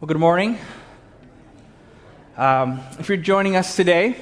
Well, 0.00 0.06
good 0.06 0.18
morning. 0.18 0.56
Um, 2.36 2.80
if 3.00 3.08
you're 3.08 3.16
joining 3.18 3.56
us 3.56 3.74
today 3.74 4.14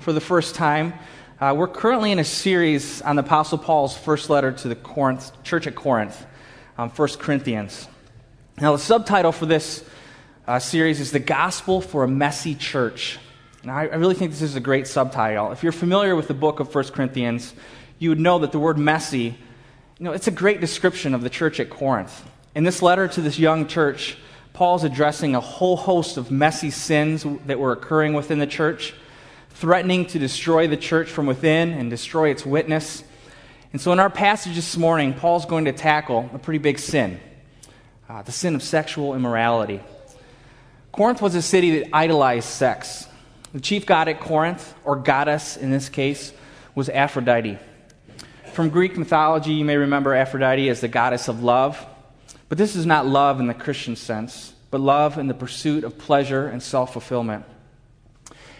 for 0.00 0.14
the 0.14 0.22
first 0.22 0.54
time, 0.54 0.94
uh, 1.38 1.54
we're 1.54 1.68
currently 1.68 2.12
in 2.12 2.18
a 2.18 2.24
series 2.24 3.02
on 3.02 3.16
the 3.16 3.20
Apostle 3.20 3.58
Paul's 3.58 3.94
first 3.94 4.30
letter 4.30 4.52
to 4.52 4.68
the 4.68 4.74
Corinth, 4.74 5.30
church 5.42 5.66
at 5.66 5.74
Corinth, 5.74 6.26
um, 6.78 6.88
1 6.88 7.08
Corinthians. 7.18 7.88
Now, 8.58 8.72
the 8.72 8.78
subtitle 8.78 9.32
for 9.32 9.44
this 9.44 9.84
uh, 10.46 10.60
series 10.60 10.98
is 10.98 11.12
The 11.12 11.18
Gospel 11.18 11.82
for 11.82 12.04
a 12.04 12.08
Messy 12.08 12.54
Church. 12.54 13.18
Now, 13.62 13.76
I, 13.76 13.82
I 13.82 13.96
really 13.96 14.14
think 14.14 14.30
this 14.30 14.40
is 14.40 14.56
a 14.56 14.60
great 14.60 14.86
subtitle. 14.86 15.52
If 15.52 15.62
you're 15.62 15.72
familiar 15.72 16.16
with 16.16 16.28
the 16.28 16.32
book 16.32 16.58
of 16.58 16.74
1 16.74 16.84
Corinthians, 16.84 17.52
you 17.98 18.08
would 18.08 18.18
know 18.18 18.38
that 18.38 18.52
the 18.52 18.58
word 18.58 18.78
messy, 18.78 19.36
you 19.98 20.04
know, 20.06 20.12
it's 20.12 20.26
a 20.26 20.30
great 20.30 20.62
description 20.62 21.14
of 21.14 21.20
the 21.20 21.28
church 21.28 21.60
at 21.60 21.68
Corinth. 21.68 22.26
In 22.54 22.64
this 22.64 22.80
letter 22.80 23.06
to 23.08 23.20
this 23.20 23.38
young 23.38 23.66
church, 23.66 24.16
Paul's 24.58 24.82
addressing 24.82 25.36
a 25.36 25.40
whole 25.40 25.76
host 25.76 26.16
of 26.16 26.32
messy 26.32 26.70
sins 26.72 27.24
that 27.46 27.60
were 27.60 27.70
occurring 27.70 28.14
within 28.14 28.40
the 28.40 28.46
church, 28.48 28.92
threatening 29.50 30.04
to 30.06 30.18
destroy 30.18 30.66
the 30.66 30.76
church 30.76 31.08
from 31.08 31.26
within 31.26 31.70
and 31.70 31.88
destroy 31.90 32.30
its 32.30 32.44
witness. 32.44 33.04
And 33.72 33.80
so, 33.80 33.92
in 33.92 34.00
our 34.00 34.10
passage 34.10 34.56
this 34.56 34.76
morning, 34.76 35.14
Paul's 35.14 35.46
going 35.46 35.66
to 35.66 35.72
tackle 35.72 36.28
a 36.34 36.40
pretty 36.40 36.58
big 36.58 36.80
sin 36.80 37.20
uh, 38.08 38.22
the 38.22 38.32
sin 38.32 38.56
of 38.56 38.64
sexual 38.64 39.14
immorality. 39.14 39.80
Corinth 40.90 41.22
was 41.22 41.36
a 41.36 41.42
city 41.42 41.78
that 41.78 41.90
idolized 41.92 42.48
sex. 42.48 43.06
The 43.52 43.60
chief 43.60 43.86
god 43.86 44.08
at 44.08 44.18
Corinth, 44.18 44.74
or 44.82 44.96
goddess 44.96 45.56
in 45.56 45.70
this 45.70 45.88
case, 45.88 46.32
was 46.74 46.88
Aphrodite. 46.88 47.60
From 48.54 48.70
Greek 48.70 48.98
mythology, 48.98 49.52
you 49.52 49.64
may 49.64 49.76
remember 49.76 50.16
Aphrodite 50.16 50.68
as 50.68 50.80
the 50.80 50.88
goddess 50.88 51.28
of 51.28 51.44
love. 51.44 51.86
But 52.48 52.58
this 52.58 52.76
is 52.76 52.86
not 52.86 53.06
love 53.06 53.40
in 53.40 53.46
the 53.46 53.54
Christian 53.54 53.96
sense, 53.96 54.54
but 54.70 54.80
love 54.80 55.18
in 55.18 55.28
the 55.28 55.34
pursuit 55.34 55.84
of 55.84 55.98
pleasure 55.98 56.46
and 56.48 56.62
self 56.62 56.92
fulfillment. 56.92 57.44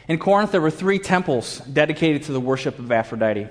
In 0.09 0.19
Corinth, 0.19 0.53
there 0.53 0.61
were 0.61 0.71
three 0.71 0.99
temples 0.99 1.59
dedicated 1.59 2.25
to 2.25 2.33
the 2.33 2.41
worship 2.41 2.79
of 2.79 2.91
Aphrodite. 2.91 3.49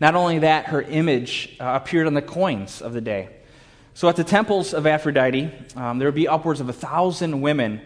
Not 0.00 0.14
only 0.14 0.40
that, 0.40 0.66
her 0.66 0.82
image 0.82 1.56
uh, 1.60 1.78
appeared 1.80 2.06
on 2.06 2.14
the 2.14 2.22
coins 2.22 2.80
of 2.82 2.92
the 2.92 3.00
day. 3.00 3.28
So 3.94 4.08
at 4.08 4.16
the 4.16 4.24
temples 4.24 4.72
of 4.72 4.86
Aphrodite, 4.86 5.52
um, 5.76 5.98
there 5.98 6.08
would 6.08 6.14
be 6.14 6.26
upwards 6.26 6.60
of 6.60 6.68
a 6.68 6.72
thousand 6.72 7.42
women, 7.42 7.82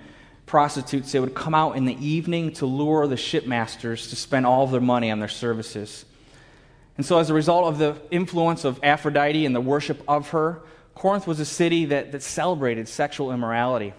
prostitutes, 0.47 1.13
that 1.13 1.21
would 1.21 1.35
come 1.35 1.55
out 1.55 1.77
in 1.77 1.85
the 1.85 1.97
evening 2.05 2.53
to 2.55 2.67
lure 2.67 3.09
the 3.09 3.17
shipmasters 3.17 4.09
to 4.11 4.17
spend 4.17 4.47
all 4.47 4.65
of 4.65 4.71
their 4.71 4.81
money 4.81 5.11
on 5.11 5.19
their 5.19 5.29
services. 5.29 6.05
And 6.97 7.05
so, 7.05 7.19
as 7.19 7.29
a 7.29 7.35
result 7.35 7.67
of 7.67 7.79
the 7.79 7.97
influence 8.13 8.65
of 8.65 8.79
Aphrodite 8.83 9.45
and 9.45 9.55
the 9.55 9.61
worship 9.61 10.01
of 10.07 10.31
her, 10.31 10.63
Corinth 10.97 11.27
was 11.27 11.41
a 11.41 11.45
city 11.45 11.85
that, 11.85 12.13
that 12.13 12.23
celebrated 12.23 12.89
sexual 12.89 13.31
immorality. 13.31 13.93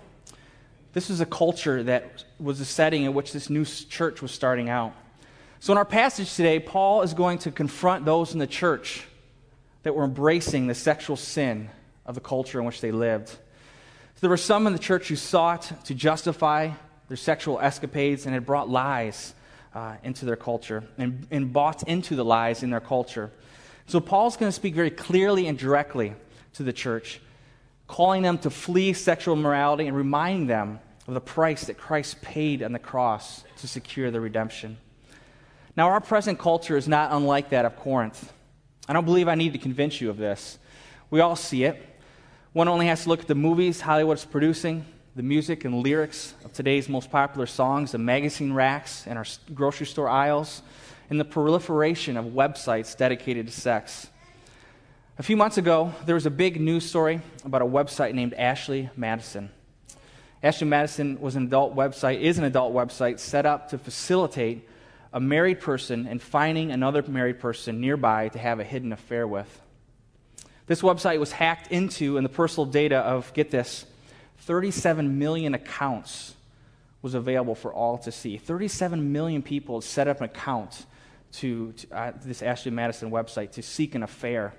This 0.93 1.09
was 1.09 1.21
a 1.21 1.27
culture 1.27 1.83
that 1.83 2.23
was 2.39 2.57
the 2.57 2.65
setting 2.65 3.03
in 3.03 3.13
which 3.13 3.33
this 3.33 3.51
new 3.51 3.65
church 3.65 4.23
was 4.23 4.31
starting 4.31 4.67
out. 4.67 4.95
So, 5.59 5.71
in 5.71 5.77
our 5.77 5.85
passage 5.85 6.35
today, 6.35 6.59
Paul 6.59 7.03
is 7.03 7.13
going 7.13 7.37
to 7.39 7.51
confront 7.51 8.03
those 8.03 8.33
in 8.33 8.39
the 8.39 8.47
church 8.47 9.05
that 9.83 9.93
were 9.93 10.03
embracing 10.03 10.65
the 10.65 10.73
sexual 10.73 11.15
sin 11.15 11.69
of 12.07 12.15
the 12.15 12.21
culture 12.21 12.59
in 12.59 12.65
which 12.65 12.81
they 12.81 12.91
lived. 12.91 13.29
So 13.29 14.21
there 14.21 14.31
were 14.31 14.37
some 14.37 14.65
in 14.65 14.73
the 14.73 14.79
church 14.79 15.09
who 15.09 15.15
sought 15.15 15.71
to 15.85 15.93
justify 15.93 16.71
their 17.09 17.17
sexual 17.17 17.59
escapades 17.59 18.25
and 18.25 18.33
had 18.33 18.43
brought 18.45 18.69
lies 18.69 19.35
uh, 19.75 19.97
into 20.03 20.25
their 20.25 20.35
culture 20.35 20.83
and, 20.97 21.27
and 21.29 21.53
bought 21.53 21.83
into 21.87 22.15
the 22.15 22.25
lies 22.25 22.63
in 22.63 22.71
their 22.71 22.79
culture. 22.79 23.31
So, 23.85 23.99
Paul's 23.99 24.35
going 24.35 24.49
to 24.49 24.55
speak 24.55 24.73
very 24.73 24.89
clearly 24.89 25.45
and 25.45 25.59
directly 25.59 26.15
to 26.53 26.63
the 26.63 26.73
church, 26.73 27.21
calling 27.87 28.21
them 28.21 28.37
to 28.39 28.49
flee 28.49 28.93
sexual 28.93 29.35
immorality 29.35 29.87
and 29.87 29.95
reminding 29.95 30.47
them 30.47 30.79
of 31.07 31.13
the 31.13 31.21
price 31.21 31.65
that 31.65 31.77
Christ 31.77 32.21
paid 32.21 32.61
on 32.61 32.73
the 32.73 32.79
cross 32.79 33.43
to 33.57 33.67
secure 33.67 34.11
the 34.11 34.19
redemption. 34.19 34.77
Now, 35.75 35.89
our 35.89 36.01
present 36.01 36.39
culture 36.39 36.75
is 36.75 36.87
not 36.87 37.11
unlike 37.11 37.51
that 37.51 37.65
of 37.65 37.75
Corinth. 37.77 38.33
I 38.89 38.93
don't 38.93 39.05
believe 39.05 39.27
I 39.27 39.35
need 39.35 39.53
to 39.53 39.59
convince 39.59 40.01
you 40.01 40.09
of 40.09 40.17
this. 40.17 40.57
We 41.09 41.19
all 41.19 41.35
see 41.35 41.63
it. 41.63 41.81
One 42.53 42.67
only 42.67 42.87
has 42.87 43.03
to 43.03 43.09
look 43.09 43.21
at 43.21 43.27
the 43.27 43.35
movies 43.35 43.81
Hollywood's 43.81 44.25
producing, 44.25 44.85
the 45.15 45.23
music 45.23 45.65
and 45.65 45.83
lyrics 45.83 46.33
of 46.43 46.53
today's 46.53 46.89
most 46.89 47.11
popular 47.11 47.45
songs, 47.45 47.91
the 47.91 47.97
magazine 47.97 48.53
racks 48.53 49.05
and 49.07 49.17
our 49.17 49.25
grocery 49.53 49.85
store 49.85 50.09
aisles, 50.09 50.61
and 51.09 51.19
the 51.19 51.25
proliferation 51.25 52.17
of 52.17 52.25
websites 52.25 52.97
dedicated 52.97 53.47
to 53.47 53.53
sex. 53.53 54.09
A 55.19 55.23
few 55.23 55.35
months 55.35 55.57
ago, 55.57 55.91
there 56.05 56.13
was 56.13 56.27
a 56.27 56.29
big 56.29 56.61
news 56.61 56.87
story 56.87 57.21
about 57.43 57.63
a 57.63 57.65
website 57.65 58.13
named 58.13 58.35
Ashley 58.35 58.91
Madison. 58.95 59.49
Ashley 60.43 60.67
Madison 60.67 61.19
was 61.19 61.35
an 61.35 61.45
adult 61.47 61.75
website, 61.75 62.21
is 62.21 62.37
an 62.37 62.43
adult 62.43 62.71
website 62.71 63.17
set 63.17 63.43
up 63.43 63.69
to 63.69 63.79
facilitate 63.79 64.69
a 65.11 65.19
married 65.19 65.59
person 65.59 66.05
and 66.05 66.21
finding 66.21 66.71
another 66.71 67.01
married 67.01 67.39
person 67.39 67.81
nearby 67.81 68.29
to 68.29 68.37
have 68.37 68.59
a 68.59 68.63
hidden 68.63 68.93
affair 68.93 69.27
with. 69.27 69.59
This 70.67 70.83
website 70.83 71.19
was 71.19 71.31
hacked 71.31 71.71
into, 71.71 72.17
and 72.17 72.23
the 72.23 72.29
personal 72.29 72.67
data 72.67 72.97
of, 72.97 73.33
get 73.33 73.49
this, 73.49 73.87
37 74.41 75.17
million 75.17 75.55
accounts 75.55 76.35
was 77.01 77.15
available 77.15 77.55
for 77.55 77.73
all 77.73 77.97
to 77.97 78.11
see. 78.11 78.37
37 78.37 79.11
million 79.11 79.41
people 79.41 79.81
set 79.81 80.07
up 80.07 80.19
an 80.19 80.25
account 80.25 80.85
to, 81.31 81.71
to 81.71 81.91
uh, 81.91 82.11
this 82.23 82.43
Ashley 82.43 82.69
Madison 82.69 83.09
website 83.09 83.53
to 83.53 83.63
seek 83.63 83.95
an 83.95 84.03
affair. 84.03 84.53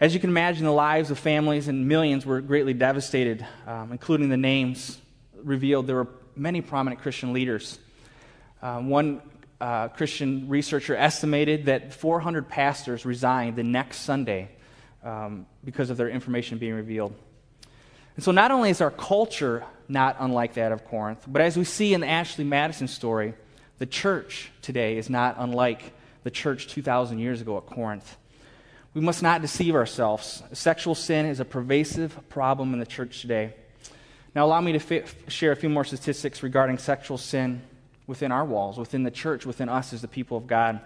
As 0.00 0.14
you 0.14 0.20
can 0.20 0.30
imagine, 0.30 0.64
the 0.64 0.72
lives 0.72 1.10
of 1.10 1.18
families 1.18 1.68
and 1.68 1.86
millions 1.86 2.24
were 2.24 2.40
greatly 2.40 2.72
devastated, 2.72 3.46
um, 3.66 3.92
including 3.92 4.30
the 4.30 4.38
names 4.38 4.96
revealed. 5.44 5.86
There 5.86 5.96
were 5.96 6.08
many 6.34 6.62
prominent 6.62 7.02
Christian 7.02 7.34
leaders. 7.34 7.78
Uh, 8.62 8.80
one 8.80 9.20
uh, 9.60 9.88
Christian 9.88 10.48
researcher 10.48 10.96
estimated 10.96 11.66
that 11.66 11.92
400 11.92 12.48
pastors 12.48 13.04
resigned 13.04 13.56
the 13.56 13.62
next 13.62 13.98
Sunday 13.98 14.48
um, 15.04 15.44
because 15.66 15.90
of 15.90 15.98
their 15.98 16.08
information 16.08 16.56
being 16.56 16.72
revealed. 16.72 17.14
And 18.16 18.24
so, 18.24 18.32
not 18.32 18.50
only 18.50 18.70
is 18.70 18.80
our 18.80 18.90
culture 18.90 19.64
not 19.86 20.16
unlike 20.18 20.54
that 20.54 20.72
of 20.72 20.86
Corinth, 20.86 21.26
but 21.28 21.42
as 21.42 21.58
we 21.58 21.64
see 21.64 21.92
in 21.92 22.00
the 22.00 22.08
Ashley 22.08 22.44
Madison 22.44 22.88
story, 22.88 23.34
the 23.76 23.86
church 23.86 24.50
today 24.62 24.96
is 24.96 25.10
not 25.10 25.36
unlike 25.38 25.92
the 26.22 26.30
church 26.30 26.68
2,000 26.68 27.18
years 27.18 27.42
ago 27.42 27.58
at 27.58 27.66
Corinth. 27.66 28.16
We 28.92 29.00
must 29.00 29.22
not 29.22 29.40
deceive 29.40 29.76
ourselves. 29.76 30.42
Sexual 30.52 30.96
sin 30.96 31.26
is 31.26 31.38
a 31.38 31.44
pervasive 31.44 32.28
problem 32.28 32.72
in 32.72 32.80
the 32.80 32.86
church 32.86 33.20
today. 33.20 33.54
Now, 34.34 34.46
allow 34.46 34.60
me 34.60 34.72
to 34.72 34.80
fi- 34.80 35.04
share 35.28 35.52
a 35.52 35.56
few 35.56 35.68
more 35.68 35.84
statistics 35.84 36.42
regarding 36.42 36.78
sexual 36.78 37.16
sin 37.16 37.62
within 38.08 38.32
our 38.32 38.44
walls, 38.44 38.78
within 38.78 39.04
the 39.04 39.10
church, 39.10 39.46
within 39.46 39.68
us 39.68 39.92
as 39.92 40.02
the 40.02 40.08
people 40.08 40.36
of 40.36 40.48
God. 40.48 40.80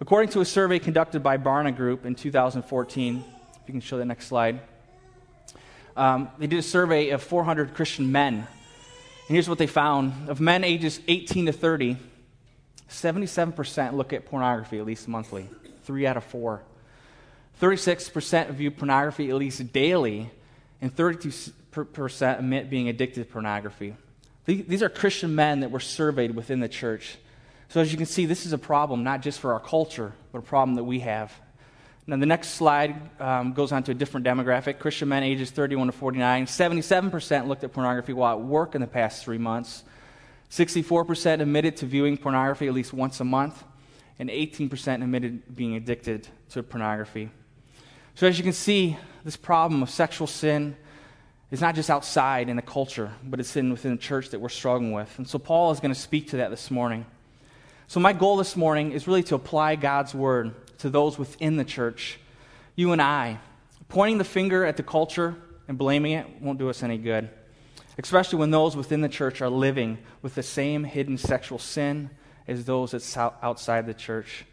According 0.00 0.30
to 0.30 0.40
a 0.40 0.44
survey 0.44 0.80
conducted 0.80 1.22
by 1.22 1.38
Barna 1.38 1.74
Group 1.74 2.04
in 2.04 2.16
2014, 2.16 3.16
if 3.18 3.68
you 3.68 3.72
can 3.72 3.80
show 3.80 3.98
the 3.98 4.04
next 4.04 4.26
slide, 4.26 4.60
um, 5.96 6.28
they 6.38 6.48
did 6.48 6.58
a 6.58 6.62
survey 6.62 7.10
of 7.10 7.22
400 7.22 7.74
Christian 7.74 8.10
men. 8.10 8.34
And 8.34 8.46
here's 9.28 9.48
what 9.48 9.58
they 9.58 9.66
found 9.68 10.28
of 10.28 10.40
men 10.40 10.64
ages 10.64 11.00
18 11.06 11.46
to 11.46 11.52
30, 11.52 11.98
77% 12.90 13.92
look 13.92 14.12
at 14.12 14.26
pornography 14.26 14.78
at 14.78 14.86
least 14.86 15.06
monthly, 15.06 15.48
three 15.84 16.04
out 16.04 16.16
of 16.16 16.24
four. 16.24 16.62
36% 17.60 18.50
view 18.50 18.70
pornography 18.70 19.30
at 19.30 19.36
least 19.36 19.72
daily, 19.72 20.30
and 20.80 20.94
32% 20.94 22.38
admit 22.38 22.70
being 22.70 22.88
addicted 22.88 23.24
to 23.24 23.32
pornography. 23.32 23.96
These 24.46 24.82
are 24.82 24.88
Christian 24.88 25.34
men 25.34 25.60
that 25.60 25.70
were 25.70 25.80
surveyed 25.80 26.34
within 26.34 26.60
the 26.60 26.68
church. 26.68 27.18
So, 27.68 27.82
as 27.82 27.92
you 27.92 27.98
can 27.98 28.06
see, 28.06 28.24
this 28.24 28.46
is 28.46 28.54
a 28.54 28.58
problem 28.58 29.04
not 29.04 29.20
just 29.20 29.40
for 29.40 29.52
our 29.52 29.60
culture, 29.60 30.14
but 30.32 30.38
a 30.38 30.42
problem 30.42 30.76
that 30.76 30.84
we 30.84 31.00
have. 31.00 31.32
Now, 32.06 32.16
the 32.16 32.24
next 32.24 32.50
slide 32.50 32.96
um, 33.20 33.52
goes 33.52 33.72
on 33.72 33.82
to 33.82 33.90
a 33.90 33.94
different 33.94 34.24
demographic 34.24 34.78
Christian 34.78 35.10
men 35.10 35.22
ages 35.22 35.50
31 35.50 35.88
to 35.88 35.92
49. 35.92 36.46
77% 36.46 37.46
looked 37.46 37.64
at 37.64 37.74
pornography 37.74 38.14
while 38.14 38.38
at 38.38 38.42
work 38.42 38.74
in 38.74 38.80
the 38.80 38.86
past 38.86 39.22
three 39.22 39.36
months. 39.36 39.84
64% 40.50 41.42
admitted 41.42 41.76
to 41.76 41.86
viewing 41.86 42.16
pornography 42.16 42.66
at 42.66 42.72
least 42.72 42.94
once 42.94 43.20
a 43.20 43.24
month, 43.24 43.62
and 44.18 44.30
18% 44.30 45.02
admitted 45.02 45.54
being 45.54 45.76
addicted 45.76 46.26
to 46.48 46.62
pornography. 46.62 47.28
So, 48.18 48.26
as 48.26 48.36
you 48.36 48.42
can 48.42 48.52
see, 48.52 48.96
this 49.22 49.36
problem 49.36 49.80
of 49.80 49.90
sexual 49.90 50.26
sin 50.26 50.76
is 51.52 51.60
not 51.60 51.76
just 51.76 51.88
outside 51.88 52.48
in 52.48 52.56
the 52.56 52.62
culture, 52.62 53.12
but 53.22 53.38
it's 53.38 53.54
in 53.54 53.70
within 53.70 53.92
the 53.92 53.96
church 53.96 54.30
that 54.30 54.40
we're 54.40 54.48
struggling 54.48 54.90
with. 54.90 55.16
And 55.18 55.28
so, 55.28 55.38
Paul 55.38 55.70
is 55.70 55.78
going 55.78 55.94
to 55.94 56.00
speak 56.00 56.30
to 56.30 56.38
that 56.38 56.50
this 56.50 56.68
morning. 56.68 57.06
So, 57.86 58.00
my 58.00 58.12
goal 58.12 58.36
this 58.36 58.56
morning 58.56 58.90
is 58.90 59.06
really 59.06 59.22
to 59.22 59.36
apply 59.36 59.76
God's 59.76 60.16
word 60.16 60.52
to 60.78 60.90
those 60.90 61.16
within 61.16 61.58
the 61.58 61.64
church, 61.64 62.18
you 62.74 62.90
and 62.90 63.00
I. 63.00 63.38
Pointing 63.88 64.18
the 64.18 64.24
finger 64.24 64.64
at 64.64 64.76
the 64.76 64.82
culture 64.82 65.36
and 65.68 65.78
blaming 65.78 66.10
it 66.10 66.42
won't 66.42 66.58
do 66.58 66.68
us 66.70 66.82
any 66.82 66.98
good, 66.98 67.30
especially 67.98 68.40
when 68.40 68.50
those 68.50 68.74
within 68.74 69.00
the 69.00 69.08
church 69.08 69.40
are 69.40 69.48
living 69.48 69.96
with 70.22 70.34
the 70.34 70.42
same 70.42 70.82
hidden 70.82 71.18
sexual 71.18 71.60
sin 71.60 72.10
as 72.48 72.64
those 72.64 72.90
that's 72.90 73.16
outside 73.16 73.86
the 73.86 73.94
church. 73.94 74.44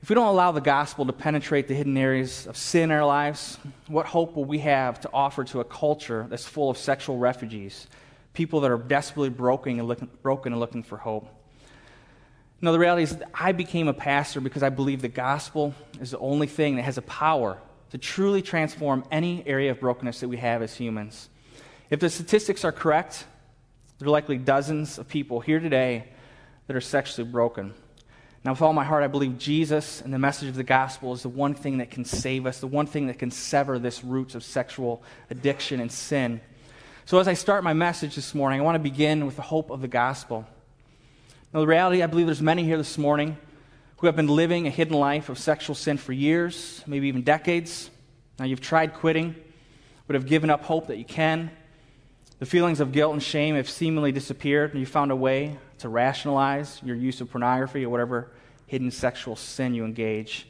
If 0.00 0.08
we 0.08 0.14
don't 0.14 0.28
allow 0.28 0.52
the 0.52 0.60
gospel 0.60 1.04
to 1.06 1.12
penetrate 1.12 1.66
the 1.66 1.74
hidden 1.74 1.96
areas 1.96 2.46
of 2.46 2.56
sin 2.56 2.84
in 2.84 2.90
our 2.92 3.04
lives, 3.04 3.58
what 3.88 4.06
hope 4.06 4.36
will 4.36 4.44
we 4.44 4.60
have 4.60 5.00
to 5.00 5.10
offer 5.12 5.42
to 5.44 5.60
a 5.60 5.64
culture 5.64 6.26
that's 6.30 6.46
full 6.46 6.70
of 6.70 6.78
sexual 6.78 7.18
refugees, 7.18 7.88
people 8.32 8.60
that 8.60 8.70
are 8.70 8.78
desperately 8.78 9.28
broken 9.28 9.78
and 9.78 9.88
looking, 9.88 10.08
broken 10.22 10.52
and 10.52 10.60
looking 10.60 10.84
for 10.84 10.98
hope? 10.98 11.28
No, 12.60 12.70
the 12.70 12.78
reality 12.78 13.02
is 13.02 13.16
I 13.34 13.50
became 13.50 13.88
a 13.88 13.92
pastor 13.92 14.40
because 14.40 14.62
I 14.62 14.68
believe 14.68 15.02
the 15.02 15.08
gospel 15.08 15.74
is 16.00 16.12
the 16.12 16.18
only 16.18 16.46
thing 16.46 16.76
that 16.76 16.82
has 16.82 16.96
a 16.96 17.02
power 17.02 17.58
to 17.90 17.98
truly 17.98 18.40
transform 18.40 19.04
any 19.10 19.46
area 19.46 19.72
of 19.72 19.80
brokenness 19.80 20.20
that 20.20 20.28
we 20.28 20.36
have 20.36 20.62
as 20.62 20.74
humans. 20.74 21.28
If 21.90 21.98
the 21.98 22.08
statistics 22.10 22.64
are 22.64 22.72
correct, 22.72 23.26
there 23.98 24.06
are 24.06 24.12
likely 24.12 24.38
dozens 24.38 24.98
of 24.98 25.08
people 25.08 25.40
here 25.40 25.58
today 25.58 26.08
that 26.68 26.76
are 26.76 26.80
sexually 26.80 27.28
broken. 27.28 27.74
Now, 28.44 28.52
with 28.52 28.62
all 28.62 28.72
my 28.72 28.84
heart, 28.84 29.02
I 29.02 29.08
believe 29.08 29.38
Jesus 29.38 30.00
and 30.00 30.14
the 30.14 30.18
message 30.18 30.48
of 30.48 30.54
the 30.54 30.62
gospel 30.62 31.12
is 31.12 31.22
the 31.22 31.28
one 31.28 31.54
thing 31.54 31.78
that 31.78 31.90
can 31.90 32.04
save 32.04 32.46
us, 32.46 32.60
the 32.60 32.68
one 32.68 32.86
thing 32.86 33.08
that 33.08 33.18
can 33.18 33.30
sever 33.30 33.78
this 33.78 34.04
roots 34.04 34.34
of 34.34 34.44
sexual 34.44 35.02
addiction 35.28 35.80
and 35.80 35.90
sin. 35.90 36.40
So, 37.04 37.18
as 37.18 37.26
I 37.26 37.34
start 37.34 37.64
my 37.64 37.72
message 37.72 38.14
this 38.14 38.34
morning, 38.34 38.60
I 38.60 38.62
want 38.62 38.76
to 38.76 38.90
begin 38.90 39.26
with 39.26 39.36
the 39.36 39.42
hope 39.42 39.70
of 39.70 39.80
the 39.80 39.88
gospel. 39.88 40.46
Now, 41.52 41.60
the 41.60 41.66
reality, 41.66 42.02
I 42.02 42.06
believe 42.06 42.26
there's 42.26 42.42
many 42.42 42.62
here 42.62 42.76
this 42.76 42.96
morning 42.96 43.36
who 43.96 44.06
have 44.06 44.14
been 44.14 44.28
living 44.28 44.66
a 44.66 44.70
hidden 44.70 44.96
life 44.96 45.28
of 45.28 45.38
sexual 45.38 45.74
sin 45.74 45.98
for 45.98 46.12
years, 46.12 46.84
maybe 46.86 47.08
even 47.08 47.22
decades. 47.22 47.90
Now, 48.38 48.44
you've 48.44 48.60
tried 48.60 48.94
quitting, 48.94 49.34
but 50.06 50.14
have 50.14 50.26
given 50.26 50.50
up 50.50 50.62
hope 50.62 50.86
that 50.86 50.98
you 50.98 51.04
can. 51.04 51.50
The 52.38 52.46
feelings 52.46 52.78
of 52.78 52.92
guilt 52.92 53.12
and 53.12 53.22
shame 53.22 53.56
have 53.56 53.68
seemingly 53.68 54.12
disappeared, 54.12 54.70
and 54.70 54.78
you 54.78 54.86
found 54.86 55.10
a 55.10 55.16
way 55.16 55.58
to 55.78 55.88
rationalize 55.88 56.80
your 56.84 56.94
use 56.94 57.20
of 57.20 57.30
pornography 57.30 57.84
or 57.84 57.88
whatever 57.88 58.30
hidden 58.66 58.90
sexual 58.92 59.34
sin 59.34 59.74
you 59.74 59.84
engage. 59.84 60.46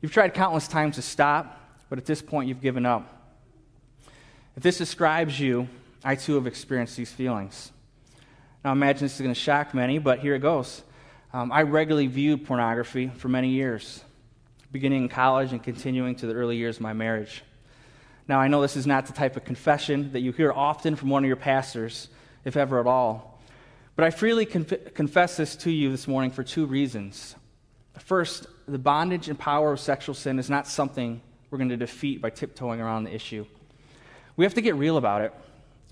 You've 0.00 0.12
tried 0.12 0.32
countless 0.32 0.68
times 0.68 0.94
to 0.94 1.02
stop, 1.02 1.60
but 1.88 1.98
at 1.98 2.04
this 2.04 2.22
point 2.22 2.48
you've 2.48 2.60
given 2.60 2.86
up. 2.86 3.36
If 4.56 4.62
this 4.62 4.78
describes 4.78 5.40
you, 5.40 5.68
I 6.04 6.14
too 6.14 6.36
have 6.36 6.46
experienced 6.46 6.96
these 6.96 7.10
feelings. 7.10 7.72
Now, 8.64 8.72
imagine 8.72 9.04
this 9.04 9.14
is 9.14 9.20
going 9.20 9.34
to 9.34 9.40
shock 9.40 9.74
many, 9.74 9.98
but 9.98 10.20
here 10.20 10.36
it 10.36 10.40
goes. 10.40 10.82
Um, 11.32 11.50
I 11.50 11.62
regularly 11.62 12.06
viewed 12.06 12.46
pornography 12.46 13.08
for 13.08 13.28
many 13.28 13.48
years, 13.48 14.04
beginning 14.70 15.02
in 15.02 15.08
college 15.08 15.52
and 15.52 15.62
continuing 15.62 16.14
to 16.16 16.26
the 16.26 16.34
early 16.34 16.56
years 16.56 16.76
of 16.76 16.82
my 16.82 16.92
marriage. 16.92 17.42
Now, 18.28 18.40
I 18.40 18.48
know 18.48 18.60
this 18.60 18.76
is 18.76 18.86
not 18.86 19.06
the 19.06 19.14
type 19.14 19.36
of 19.36 19.44
confession 19.44 20.12
that 20.12 20.20
you 20.20 20.32
hear 20.32 20.52
often 20.52 20.96
from 20.96 21.08
one 21.08 21.24
of 21.24 21.28
your 21.28 21.36
pastors, 21.36 22.08
if 22.44 22.58
ever 22.58 22.78
at 22.78 22.86
all. 22.86 23.40
But 23.96 24.04
I 24.04 24.10
freely 24.10 24.44
conf- 24.44 24.92
confess 24.94 25.38
this 25.38 25.56
to 25.56 25.70
you 25.70 25.90
this 25.90 26.06
morning 26.06 26.30
for 26.30 26.44
two 26.44 26.66
reasons. 26.66 27.34
First, 27.98 28.46
the 28.66 28.78
bondage 28.78 29.30
and 29.30 29.38
power 29.38 29.72
of 29.72 29.80
sexual 29.80 30.14
sin 30.14 30.38
is 30.38 30.50
not 30.50 30.66
something 30.66 31.22
we're 31.50 31.56
going 31.56 31.70
to 31.70 31.76
defeat 31.78 32.20
by 32.20 32.28
tiptoeing 32.28 32.82
around 32.82 33.04
the 33.04 33.14
issue. 33.14 33.46
We 34.36 34.44
have 34.44 34.54
to 34.54 34.60
get 34.60 34.74
real 34.74 34.98
about 34.98 35.22
it. 35.22 35.32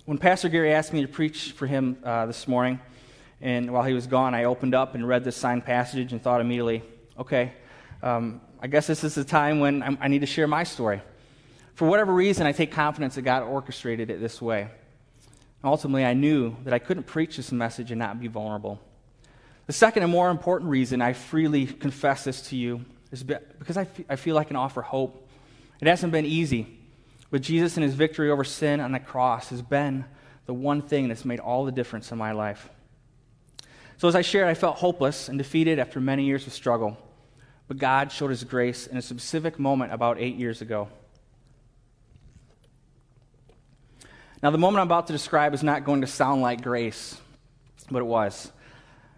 When 0.04 0.18
Pastor 0.18 0.50
Gary 0.50 0.74
asked 0.74 0.92
me 0.92 1.00
to 1.00 1.08
preach 1.08 1.52
for 1.52 1.66
him 1.66 1.96
uh, 2.04 2.26
this 2.26 2.46
morning, 2.46 2.80
and 3.40 3.72
while 3.72 3.82
he 3.82 3.94
was 3.94 4.06
gone, 4.06 4.34
I 4.34 4.44
opened 4.44 4.74
up 4.74 4.94
and 4.94 5.08
read 5.08 5.24
this 5.24 5.36
signed 5.36 5.64
passage 5.64 6.12
and 6.12 6.22
thought 6.22 6.42
immediately, 6.42 6.82
okay, 7.18 7.54
um, 8.02 8.42
I 8.60 8.66
guess 8.66 8.86
this 8.86 9.04
is 9.04 9.14
the 9.14 9.24
time 9.24 9.58
when 9.58 9.82
I'm, 9.82 9.96
I 10.02 10.08
need 10.08 10.20
to 10.20 10.26
share 10.26 10.46
my 10.46 10.64
story. 10.64 11.00
For 11.76 11.86
whatever 11.86 12.12
reason, 12.12 12.46
I 12.46 12.52
take 12.52 12.72
confidence 12.72 13.16
that 13.16 13.22
God 13.22 13.42
orchestrated 13.42 14.10
it 14.10 14.18
this 14.18 14.40
way. 14.40 14.68
Ultimately, 15.62 16.06
I 16.06 16.14
knew 16.14 16.56
that 16.64 16.72
I 16.72 16.78
couldn't 16.78 17.04
preach 17.04 17.36
this 17.36 17.52
message 17.52 17.90
and 17.90 17.98
not 17.98 18.18
be 18.18 18.28
vulnerable. 18.28 18.80
The 19.66 19.74
second 19.74 20.02
and 20.02 20.10
more 20.10 20.30
important 20.30 20.70
reason 20.70 21.02
I 21.02 21.12
freely 21.12 21.66
confess 21.66 22.24
this 22.24 22.48
to 22.48 22.56
you 22.56 22.86
is 23.12 23.22
because 23.22 23.76
I, 23.76 23.84
feel 23.84 24.38
I 24.38 24.44
can 24.44 24.56
offer 24.56 24.80
hope. 24.80 25.28
It 25.78 25.86
hasn't 25.86 26.12
been 26.12 26.24
easy, 26.24 26.78
but 27.30 27.42
Jesus 27.42 27.76
and 27.76 27.84
his 27.84 27.92
victory 27.92 28.30
over 28.30 28.42
sin 28.42 28.80
on 28.80 28.92
the 28.92 28.98
cross 28.98 29.50
has 29.50 29.60
been 29.60 30.06
the 30.46 30.54
one 30.54 30.80
thing 30.80 31.08
that's 31.08 31.26
made 31.26 31.40
all 31.40 31.66
the 31.66 31.72
difference 31.72 32.10
in 32.10 32.16
my 32.16 32.32
life. 32.32 32.70
So, 33.98 34.08
as 34.08 34.14
I 34.14 34.22
shared, 34.22 34.48
I 34.48 34.54
felt 34.54 34.76
hopeless 34.76 35.28
and 35.28 35.36
defeated 35.36 35.78
after 35.78 36.00
many 36.00 36.24
years 36.24 36.46
of 36.46 36.54
struggle. 36.54 36.96
But 37.68 37.76
God 37.76 38.12
showed 38.12 38.30
his 38.30 38.44
grace 38.44 38.86
in 38.86 38.96
a 38.96 39.02
specific 39.02 39.58
moment 39.58 39.92
about 39.92 40.18
eight 40.18 40.36
years 40.36 40.62
ago. 40.62 40.88
Now, 44.46 44.52
the 44.52 44.58
moment 44.58 44.80
I'm 44.80 44.86
about 44.86 45.08
to 45.08 45.12
describe 45.12 45.54
is 45.54 45.64
not 45.64 45.82
going 45.82 46.02
to 46.02 46.06
sound 46.06 46.40
like 46.40 46.62
grace, 46.62 47.20
but 47.90 47.98
it 47.98 48.04
was. 48.04 48.52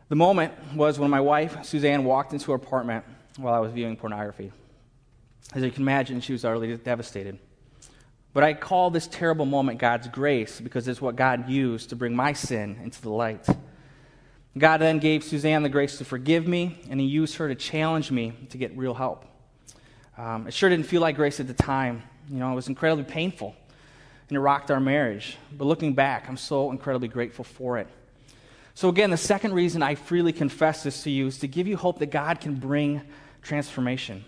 The 0.08 0.16
moment 0.16 0.54
was 0.74 0.98
when 0.98 1.10
my 1.10 1.20
wife, 1.20 1.66
Suzanne, 1.66 2.04
walked 2.04 2.32
into 2.32 2.50
her 2.52 2.56
apartment 2.56 3.04
while 3.36 3.52
I 3.52 3.58
was 3.58 3.70
viewing 3.70 3.94
pornography. 3.94 4.52
As 5.54 5.62
you 5.62 5.70
can 5.70 5.82
imagine, 5.82 6.22
she 6.22 6.32
was 6.32 6.46
utterly 6.46 6.74
devastated. 6.78 7.38
But 8.32 8.42
I 8.42 8.54
call 8.54 8.88
this 8.88 9.06
terrible 9.06 9.44
moment 9.44 9.78
God's 9.78 10.08
grace 10.08 10.62
because 10.62 10.88
it's 10.88 11.02
what 11.02 11.14
God 11.14 11.46
used 11.46 11.90
to 11.90 11.96
bring 11.96 12.16
my 12.16 12.32
sin 12.32 12.80
into 12.82 13.02
the 13.02 13.10
light. 13.10 13.46
God 14.56 14.78
then 14.78 14.98
gave 14.98 15.22
Suzanne 15.22 15.62
the 15.62 15.68
grace 15.68 15.98
to 15.98 16.06
forgive 16.06 16.48
me, 16.48 16.78
and 16.88 16.98
He 16.98 17.06
used 17.06 17.36
her 17.36 17.48
to 17.48 17.54
challenge 17.54 18.10
me 18.10 18.32
to 18.48 18.56
get 18.56 18.74
real 18.78 18.94
help. 18.94 19.26
Um, 20.16 20.46
it 20.46 20.54
sure 20.54 20.70
didn't 20.70 20.86
feel 20.86 21.02
like 21.02 21.16
grace 21.16 21.38
at 21.38 21.48
the 21.48 21.52
time. 21.52 22.02
You 22.30 22.38
know, 22.38 22.50
it 22.50 22.54
was 22.54 22.68
incredibly 22.68 23.04
painful 23.04 23.54
and 24.28 24.36
it 24.36 24.40
rocked 24.40 24.70
our 24.70 24.80
marriage. 24.80 25.36
But 25.52 25.64
looking 25.64 25.94
back, 25.94 26.28
I'm 26.28 26.36
so 26.36 26.70
incredibly 26.70 27.08
grateful 27.08 27.44
for 27.44 27.78
it. 27.78 27.88
So, 28.74 28.88
again, 28.88 29.10
the 29.10 29.16
second 29.16 29.54
reason 29.54 29.82
I 29.82 29.96
freely 29.96 30.32
confess 30.32 30.84
this 30.84 31.02
to 31.02 31.10
you 31.10 31.26
is 31.26 31.38
to 31.40 31.48
give 31.48 31.66
you 31.66 31.76
hope 31.76 31.98
that 31.98 32.12
God 32.12 32.40
can 32.40 32.54
bring 32.54 33.02
transformation. 33.42 34.24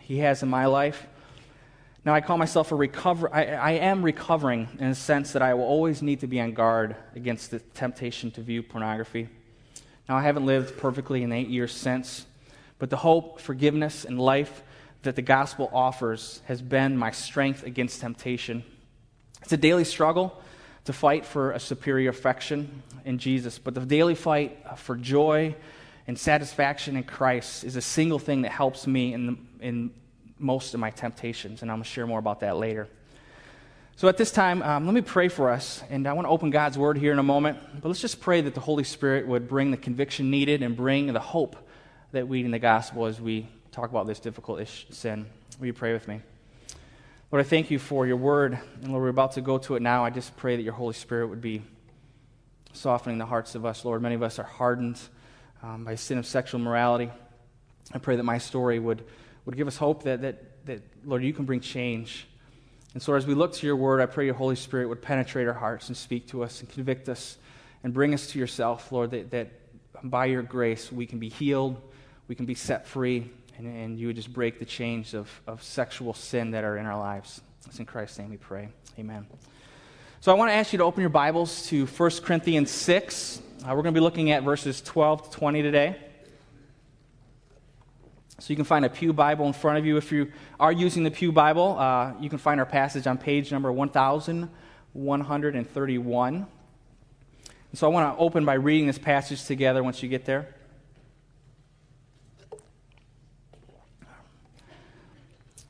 He 0.00 0.18
has 0.18 0.42
in 0.42 0.50
my 0.50 0.66
life. 0.66 1.06
Now, 2.04 2.12
I 2.12 2.20
call 2.20 2.36
myself 2.36 2.70
a 2.70 2.74
recover. 2.74 3.34
I, 3.34 3.44
I 3.46 3.70
am 3.72 4.02
recovering 4.02 4.68
in 4.78 4.90
the 4.90 4.94
sense 4.94 5.32
that 5.32 5.40
I 5.40 5.54
will 5.54 5.64
always 5.64 6.02
need 6.02 6.20
to 6.20 6.26
be 6.26 6.38
on 6.38 6.52
guard 6.52 6.96
against 7.14 7.50
the 7.50 7.60
temptation 7.60 8.30
to 8.32 8.42
view 8.42 8.62
pornography. 8.62 9.28
Now, 10.06 10.16
I 10.16 10.22
haven't 10.22 10.44
lived 10.44 10.76
perfectly 10.76 11.22
in 11.22 11.32
eight 11.32 11.48
years 11.48 11.72
since, 11.72 12.26
but 12.78 12.90
the 12.90 12.96
hope, 12.96 13.40
forgiveness, 13.40 14.04
and 14.04 14.20
life 14.20 14.62
that 15.02 15.16
the 15.16 15.22
gospel 15.22 15.70
offers 15.72 16.42
has 16.44 16.60
been 16.60 16.98
my 16.98 17.10
strength 17.10 17.62
against 17.62 18.02
temptation. 18.02 18.64
It's 19.44 19.52
a 19.52 19.58
daily 19.58 19.84
struggle 19.84 20.40
to 20.86 20.94
fight 20.94 21.26
for 21.26 21.52
a 21.52 21.60
superior 21.60 22.08
affection 22.08 22.82
in 23.04 23.18
Jesus, 23.18 23.58
but 23.58 23.74
the 23.74 23.80
daily 23.80 24.14
fight 24.14 24.58
for 24.78 24.96
joy 24.96 25.54
and 26.06 26.18
satisfaction 26.18 26.96
in 26.96 27.02
Christ 27.02 27.62
is 27.62 27.76
a 27.76 27.82
single 27.82 28.18
thing 28.18 28.42
that 28.42 28.52
helps 28.52 28.86
me 28.86 29.12
in, 29.12 29.26
the, 29.26 29.36
in 29.60 29.90
most 30.38 30.72
of 30.72 30.80
my 30.80 30.90
temptations, 30.90 31.60
and 31.60 31.70
I'm 31.70 31.76
going 31.76 31.84
to 31.84 31.90
share 31.90 32.06
more 32.06 32.18
about 32.18 32.40
that 32.40 32.56
later. 32.56 32.88
So 33.96 34.08
at 34.08 34.16
this 34.16 34.32
time, 34.32 34.62
um, 34.62 34.86
let 34.86 34.94
me 34.94 35.02
pray 35.02 35.28
for 35.28 35.50
us, 35.50 35.82
and 35.90 36.06
I 36.06 36.14
want 36.14 36.24
to 36.24 36.30
open 36.30 36.48
God's 36.48 36.78
Word 36.78 36.96
here 36.96 37.12
in 37.12 37.18
a 37.18 37.22
moment, 37.22 37.58
but 37.82 37.88
let's 37.88 38.00
just 38.00 38.22
pray 38.22 38.40
that 38.40 38.54
the 38.54 38.60
Holy 38.60 38.84
Spirit 38.84 39.26
would 39.26 39.46
bring 39.46 39.72
the 39.72 39.76
conviction 39.76 40.30
needed 40.30 40.62
and 40.62 40.74
bring 40.74 41.12
the 41.12 41.20
hope 41.20 41.56
that 42.12 42.26
we 42.26 42.42
in 42.44 42.50
the 42.50 42.58
gospel 42.58 43.04
as 43.04 43.20
we 43.20 43.46
talk 43.72 43.90
about 43.90 44.06
this 44.06 44.20
difficult 44.20 44.66
sin. 44.90 45.26
Will 45.60 45.66
you 45.66 45.74
pray 45.74 45.92
with 45.92 46.08
me? 46.08 46.22
Lord, 47.34 47.44
I 47.44 47.48
thank 47.48 47.72
you 47.72 47.80
for 47.80 48.06
your 48.06 48.16
word. 48.16 48.56
And 48.80 48.92
Lord, 48.92 49.02
we're 49.02 49.08
about 49.08 49.32
to 49.32 49.40
go 49.40 49.58
to 49.58 49.74
it 49.74 49.82
now. 49.82 50.04
I 50.04 50.10
just 50.10 50.36
pray 50.36 50.54
that 50.54 50.62
your 50.62 50.72
Holy 50.72 50.94
Spirit 50.94 51.26
would 51.26 51.40
be 51.40 51.62
softening 52.72 53.18
the 53.18 53.26
hearts 53.26 53.56
of 53.56 53.66
us. 53.66 53.84
Lord, 53.84 54.02
many 54.02 54.14
of 54.14 54.22
us 54.22 54.38
are 54.38 54.44
hardened 54.44 55.00
um, 55.60 55.84
by 55.84 55.96
sin 55.96 56.16
of 56.16 56.26
sexual 56.26 56.60
morality. 56.60 57.10
I 57.92 57.98
pray 57.98 58.14
that 58.14 58.22
my 58.22 58.38
story 58.38 58.78
would, 58.78 59.04
would 59.46 59.56
give 59.56 59.66
us 59.66 59.76
hope 59.76 60.04
that, 60.04 60.22
that, 60.22 60.64
that, 60.66 60.82
Lord, 61.04 61.24
you 61.24 61.32
can 61.32 61.44
bring 61.44 61.58
change. 61.58 62.28
And 62.92 63.02
so 63.02 63.12
as 63.14 63.26
we 63.26 63.34
look 63.34 63.52
to 63.54 63.66
your 63.66 63.74
word, 63.74 64.00
I 64.00 64.06
pray 64.06 64.26
your 64.26 64.34
Holy 64.34 64.54
Spirit 64.54 64.88
would 64.88 65.02
penetrate 65.02 65.48
our 65.48 65.54
hearts 65.54 65.88
and 65.88 65.96
speak 65.96 66.28
to 66.28 66.44
us 66.44 66.60
and 66.60 66.68
convict 66.68 67.08
us 67.08 67.36
and 67.82 67.92
bring 67.92 68.14
us 68.14 68.28
to 68.28 68.38
yourself, 68.38 68.92
Lord, 68.92 69.10
that, 69.10 69.32
that 69.32 69.50
by 70.04 70.26
your 70.26 70.42
grace 70.44 70.92
we 70.92 71.04
can 71.04 71.18
be 71.18 71.30
healed, 71.30 71.82
we 72.28 72.36
can 72.36 72.46
be 72.46 72.54
set 72.54 72.86
free, 72.86 73.28
and, 73.58 73.66
and 73.66 73.98
you 73.98 74.08
would 74.08 74.16
just 74.16 74.32
break 74.32 74.58
the 74.58 74.64
chains 74.64 75.14
of, 75.14 75.30
of 75.46 75.62
sexual 75.62 76.14
sin 76.14 76.52
that 76.52 76.64
are 76.64 76.76
in 76.76 76.86
our 76.86 76.98
lives. 76.98 77.40
It's 77.66 77.78
in 77.78 77.86
Christ's 77.86 78.18
name 78.18 78.30
we 78.30 78.36
pray. 78.36 78.68
Amen. 78.98 79.26
So 80.20 80.32
I 80.32 80.36
want 80.36 80.50
to 80.50 80.54
ask 80.54 80.72
you 80.72 80.78
to 80.78 80.84
open 80.84 81.00
your 81.00 81.10
Bibles 81.10 81.66
to 81.68 81.86
1 81.86 82.10
Corinthians 82.22 82.70
6. 82.70 83.40
Uh, 83.62 83.68
we're 83.68 83.82
going 83.82 83.94
to 83.94 84.00
be 84.00 84.00
looking 84.00 84.30
at 84.30 84.42
verses 84.42 84.80
12 84.80 85.30
to 85.30 85.38
20 85.38 85.62
today. 85.62 85.96
So 88.38 88.52
you 88.52 88.56
can 88.56 88.64
find 88.64 88.84
a 88.84 88.88
Pew 88.88 89.12
Bible 89.12 89.46
in 89.46 89.52
front 89.52 89.78
of 89.78 89.86
you. 89.86 89.96
If 89.96 90.10
you 90.10 90.32
are 90.58 90.72
using 90.72 91.04
the 91.04 91.10
Pew 91.10 91.30
Bible, 91.30 91.76
uh, 91.78 92.14
you 92.20 92.28
can 92.28 92.38
find 92.38 92.58
our 92.58 92.66
passage 92.66 93.06
on 93.06 93.18
page 93.18 93.52
number 93.52 93.70
1131. 93.70 96.34
And 96.34 96.46
so 97.74 97.86
I 97.86 97.90
want 97.90 98.16
to 98.16 98.20
open 98.20 98.44
by 98.44 98.54
reading 98.54 98.86
this 98.86 98.98
passage 98.98 99.44
together 99.44 99.82
once 99.82 100.02
you 100.02 100.08
get 100.08 100.24
there. 100.24 100.53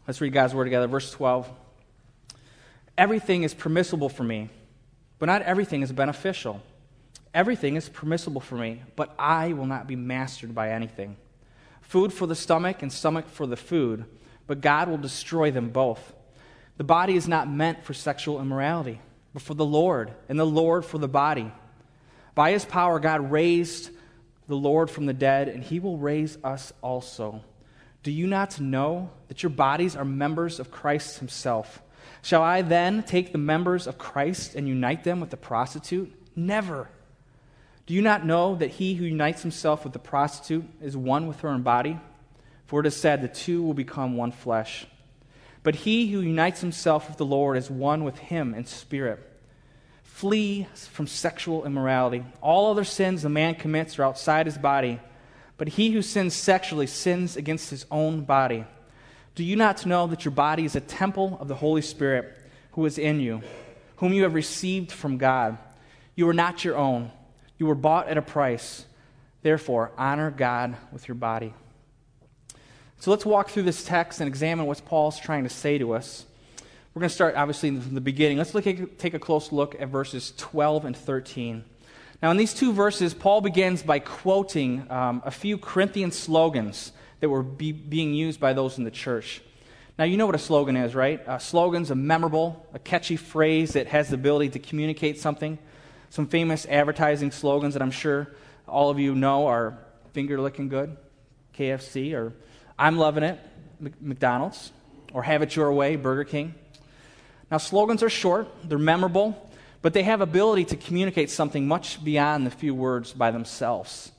Let's 0.06 0.20
read 0.20 0.32
God's 0.32 0.54
word 0.54 0.64
together. 0.64 0.87
Verse 0.87 1.11
12. 1.11 1.50
Everything 2.96 3.42
is 3.42 3.54
permissible 3.54 4.08
for 4.08 4.23
me, 4.23 4.50
but 5.18 5.26
not 5.26 5.42
everything 5.42 5.82
is 5.82 5.90
beneficial. 5.92 6.62
Everything 7.32 7.75
is 7.75 7.88
permissible 7.88 8.40
for 8.40 8.54
me, 8.54 8.82
but 8.94 9.12
I 9.18 9.54
will 9.54 9.66
not 9.66 9.88
be 9.88 9.96
mastered 9.96 10.54
by 10.54 10.70
anything. 10.70 11.16
food 11.80 12.12
for 12.12 12.26
the 12.26 12.34
stomach 12.34 12.82
and 12.82 12.92
stomach 12.92 13.28
for 13.28 13.46
the 13.46 13.56
food, 13.56 14.04
but 14.46 14.61
God 14.61 14.88
will 14.88 14.99
destroy 14.99 15.50
them 15.50 15.68
both. 15.70 16.14
The 16.76 16.84
body 16.84 17.14
is 17.14 17.28
not 17.28 17.49
meant 17.49 17.84
for 17.84 17.94
sexual 17.94 18.40
immorality, 18.40 19.00
but 19.32 19.42
for 19.42 19.54
the 19.54 19.64
Lord, 19.64 20.12
and 20.28 20.38
the 20.38 20.46
Lord 20.46 20.84
for 20.84 20.99
the 20.99 21.08
body. 21.08 21.52
By 22.34 22.52
his 22.52 22.64
power, 22.64 22.99
God 22.99 23.30
raised 23.30 23.90
the 24.49 24.56
Lord 24.56 24.90
from 24.90 25.06
the 25.06 25.12
dead, 25.12 25.49
and 25.49 25.62
he 25.62 25.78
will 25.78 25.99
raise 25.99 26.37
us 26.42 26.73
also. 26.82 27.42
Do 28.04 28.12
you 28.12 28.26
not 28.26 28.61
know 28.61 29.11
that 29.28 29.42
your 29.42 29.50
bodies 29.50 29.96
are 29.96 30.04
members 30.04 30.61
of 30.61 30.70
Christ 30.70 31.18
himself? 31.18 31.82
Shall 32.20 32.42
I 32.42 32.61
then 32.61 33.02
take 33.02 33.32
the 33.32 33.38
members 33.38 33.87
of 33.87 33.96
Christ 33.96 34.54
and 34.54 34.68
unite 34.68 35.04
them 35.04 35.20
with 35.20 35.30
the 35.30 35.38
prostitute? 35.38 36.12
Never. 36.37 36.88
Do 37.87 37.94
you 37.94 38.02
not 38.02 38.26
know 38.26 38.56
that 38.56 38.73
he 38.73 38.94
who 38.94 39.06
unites 39.06 39.40
himself 39.40 39.84
with 39.84 39.94
the 39.94 39.99
prostitute 39.99 40.66
is 40.82 40.94
one 40.94 41.26
with 41.26 41.40
her 41.40 41.49
in 41.49 41.62
body? 41.62 41.99
For 42.66 42.80
it 42.80 42.87
is 42.87 42.94
said, 42.94 43.23
the 43.23 43.28
two 43.28 43.62
will 43.62 43.75
become 43.75 44.18
one 44.18 44.32
flesh. 44.32 44.87
But 45.62 45.75
he 45.75 46.12
who 46.12 46.20
unites 46.20 46.61
himself 46.61 47.08
with 47.08 47.16
the 47.16 47.25
Lord 47.25 47.56
is 47.56 47.70
one 47.70 48.04
with 48.04 48.18
him 48.18 48.52
in 48.52 48.66
spirit. 48.66 49.18
Flee 50.02 50.68
from 50.75 51.06
sexual 51.06 51.64
immorality. 51.64 52.23
All 52.42 52.70
other 52.70 52.84
sins 52.84 53.25
a 53.25 53.30
man 53.30 53.54
commits 53.54 53.99
are 53.99 54.04
outside 54.04 54.44
his 54.44 54.58
body, 54.58 55.00
but 55.56 55.68
he 55.68 55.90
who 55.90 56.02
sins 56.02 56.34
sexually 56.34 56.87
sins 56.87 57.37
against 57.37 57.70
his 57.70 57.87
own 57.90 58.23
body. 58.23 58.64
Do 59.34 59.44
you 59.44 59.56
not 59.56 59.84
know 59.87 60.06
that 60.06 60.25
your 60.25 60.32
body 60.32 60.64
is 60.64 60.76
a 60.76 60.80
temple 60.80 61.38
of 61.40 61.49
the 61.49 61.54
Holy 61.54 61.82
Spirit 61.82 62.37
who 62.73 62.84
is 62.87 62.99
in 62.99 63.20
you, 63.20 63.42
whom 63.96 64.12
you 64.12 64.23
have 64.25 64.34
received 64.34 64.92
from 64.92 65.18
God? 65.18 65.58
You 66.14 66.28
are 66.28 66.34
not 66.34 66.64
your 66.64 66.76
own, 66.76 67.11
you 67.58 67.66
were 67.66 67.75
bought 67.75 68.08
at 68.08 68.18
a 68.18 68.23
price. 68.23 68.84
Therefore, 69.42 69.92
honor 69.99 70.30
God 70.30 70.75
with 70.90 71.06
your 71.06 71.16
body. 71.16 71.52
So 72.99 73.11
let's 73.11 73.26
walk 73.26 73.50
through 73.50 73.64
this 73.64 73.84
text 73.84 74.20
and 74.20 74.26
examine 74.26 74.64
what 74.64 74.82
Paul's 74.87 75.20
trying 75.20 75.42
to 75.42 75.50
say 75.50 75.76
to 75.76 75.92
us. 75.92 76.25
We're 76.94 77.00
going 77.00 77.11
to 77.11 77.14
start, 77.14 77.34
obviously, 77.34 77.78
from 77.78 77.94
the 77.94 78.00
beginning. 78.00 78.38
Let's 78.38 78.54
look 78.54 78.66
at, 78.66 78.99
take 78.99 79.12
a 79.12 79.18
close 79.18 79.52
look 79.52 79.78
at 79.78 79.88
verses 79.88 80.32
12 80.38 80.87
and 80.87 80.96
13. 80.96 81.64
Now, 82.23 82.30
in 82.30 82.37
these 82.37 82.54
two 82.54 82.73
verses, 82.73 83.12
Paul 83.12 83.40
begins 83.40 83.83
by 83.83 83.99
quoting 83.99 84.90
um, 84.90 85.23
a 85.25 85.30
few 85.30 85.59
Corinthian 85.59 86.11
slogans 86.11 86.92
that 87.21 87.28
were 87.28 87.42
be, 87.42 87.73
being 87.73 88.14
used 88.14 88.40
by 88.40 88.52
those 88.52 88.78
in 88.78 88.85
the 88.85 88.90
church. 88.90 89.42
Now, 89.99 90.04
you 90.04 90.16
know 90.16 90.26
what 90.26 90.35
a 90.35 90.38
slogan 90.38 90.76
is, 90.76 90.94
right? 90.94 91.21
A 91.26 91.38
slogan's 91.38 91.90
a 91.90 91.94
memorable, 91.94 92.66
a 92.75 92.78
catchy 92.78 93.16
phrase 93.16 93.75
that 93.75 93.87
has 93.88 94.09
the 94.09 94.14
ability 94.14 94.50
to 94.50 94.59
communicate 94.59 95.21
something. 95.21 95.59
Some 96.11 96.26
famous 96.26 96.66
advertising 96.66 97.30
slogans 97.30 97.75
that 97.75 97.83
I'm 97.83 97.90
sure 97.90 98.35
all 98.66 98.90
of 98.90 98.99
you 98.99 99.14
know 99.14 99.47
are 99.47 99.78
finger 100.12 100.40
licking 100.40 100.68
good, 100.68 100.97
KFC, 101.56 102.14
or 102.14 102.33
I'm 102.78 102.97
loving 102.97 103.23
it, 103.23 103.38
McDonald's, 104.00 104.73
or 105.12 105.23
have 105.23 105.42
it 105.42 105.54
your 105.54 105.73
way, 105.73 105.97
Burger 105.97 106.25
King. 106.25 106.54
Now, 107.50 107.59
slogans 107.59 108.02
are 108.02 108.11
short, 108.11 108.49
they're 108.64 108.78
memorable, 108.78 109.50
but 109.84 109.92
they 109.92 110.02
have 110.02 110.22
ability 110.22 110.64
to 110.64 110.76
communicate 110.76 111.28
something 111.28 111.68
much 111.68 112.02
beyond 112.02 112.46
the 112.46 112.50
few 112.50 112.74
words 112.74 113.12
by 113.12 113.30
themselves. 113.30 114.12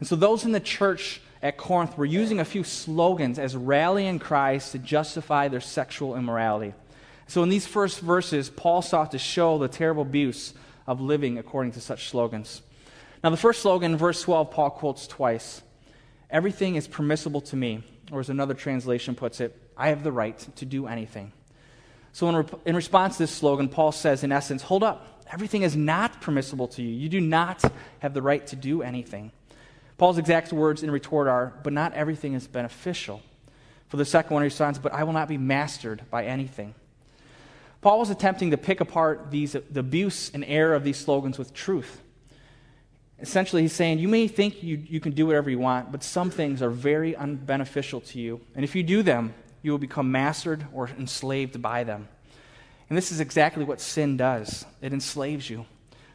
And 0.00 0.08
so, 0.08 0.16
those 0.16 0.44
in 0.44 0.50
the 0.50 0.58
church 0.58 1.20
at 1.40 1.56
Corinth 1.56 1.96
were 1.96 2.04
using 2.04 2.40
a 2.40 2.44
few 2.44 2.64
slogans 2.64 3.38
as 3.38 3.54
rallying 3.54 4.18
cries 4.18 4.72
to 4.72 4.78
justify 4.80 5.46
their 5.46 5.60
sexual 5.60 6.16
immorality. 6.16 6.74
So, 7.28 7.44
in 7.44 7.48
these 7.48 7.64
first 7.64 8.00
verses, 8.00 8.50
Paul 8.50 8.82
sought 8.82 9.12
to 9.12 9.18
show 9.18 9.56
the 9.56 9.68
terrible 9.68 10.02
abuse 10.02 10.52
of 10.84 11.00
living 11.00 11.38
according 11.38 11.70
to 11.74 11.80
such 11.80 12.08
slogans. 12.08 12.62
Now, 13.22 13.30
the 13.30 13.36
first 13.36 13.62
slogan 13.62 13.96
verse 13.96 14.20
12, 14.20 14.50
Paul 14.50 14.70
quotes 14.70 15.06
twice 15.06 15.62
Everything 16.28 16.74
is 16.74 16.88
permissible 16.88 17.40
to 17.42 17.54
me, 17.54 17.84
or 18.10 18.18
as 18.18 18.30
another 18.30 18.54
translation 18.54 19.14
puts 19.14 19.40
it, 19.40 19.56
I 19.76 19.90
have 19.90 20.02
the 20.02 20.10
right 20.10 20.36
to 20.56 20.64
do 20.64 20.88
anything. 20.88 21.30
So, 22.14 22.28
in, 22.28 22.48
in 22.64 22.76
response 22.76 23.16
to 23.16 23.24
this 23.24 23.32
slogan, 23.32 23.68
Paul 23.68 23.90
says, 23.90 24.22
in 24.22 24.30
essence, 24.30 24.62
hold 24.62 24.84
up. 24.84 25.24
Everything 25.32 25.62
is 25.62 25.74
not 25.74 26.20
permissible 26.20 26.68
to 26.68 26.82
you. 26.82 26.88
You 26.88 27.08
do 27.08 27.20
not 27.20 27.60
have 27.98 28.14
the 28.14 28.22
right 28.22 28.46
to 28.46 28.56
do 28.56 28.82
anything. 28.82 29.32
Paul's 29.98 30.16
exact 30.16 30.52
words 30.52 30.84
in 30.84 30.92
retort 30.92 31.26
are, 31.26 31.52
but 31.64 31.72
not 31.72 31.92
everything 31.94 32.34
is 32.34 32.46
beneficial. 32.46 33.20
For 33.88 33.96
the 33.96 34.04
second 34.04 34.32
one, 34.32 34.44
he 34.44 34.46
responds, 34.46 34.78
but 34.78 34.92
I 34.92 35.02
will 35.02 35.12
not 35.12 35.26
be 35.26 35.38
mastered 35.38 36.02
by 36.08 36.26
anything. 36.26 36.76
Paul 37.80 37.98
was 37.98 38.10
attempting 38.10 38.52
to 38.52 38.58
pick 38.58 38.80
apart 38.80 39.32
these, 39.32 39.52
the 39.52 39.80
abuse 39.80 40.30
and 40.32 40.44
error 40.44 40.74
of 40.74 40.84
these 40.84 40.96
slogans 40.96 41.36
with 41.36 41.52
truth. 41.52 42.00
Essentially, 43.18 43.62
he's 43.62 43.72
saying, 43.72 43.98
You 43.98 44.08
may 44.08 44.28
think 44.28 44.62
you, 44.62 44.76
you 44.76 45.00
can 45.00 45.12
do 45.12 45.26
whatever 45.26 45.50
you 45.50 45.58
want, 45.58 45.90
but 45.90 46.04
some 46.04 46.30
things 46.30 46.62
are 46.62 46.70
very 46.70 47.14
unbeneficial 47.14 48.06
to 48.10 48.20
you. 48.20 48.40
And 48.54 48.62
if 48.62 48.76
you 48.76 48.84
do 48.84 49.02
them, 49.02 49.34
you 49.64 49.70
will 49.70 49.78
become 49.78 50.12
mastered 50.12 50.66
or 50.74 50.88
enslaved 50.88 51.60
by 51.60 51.84
them. 51.84 52.06
And 52.88 52.98
this 52.98 53.10
is 53.10 53.18
exactly 53.18 53.64
what 53.64 53.80
sin 53.80 54.16
does 54.16 54.66
it 54.82 54.92
enslaves 54.92 55.48
you. 55.48 55.64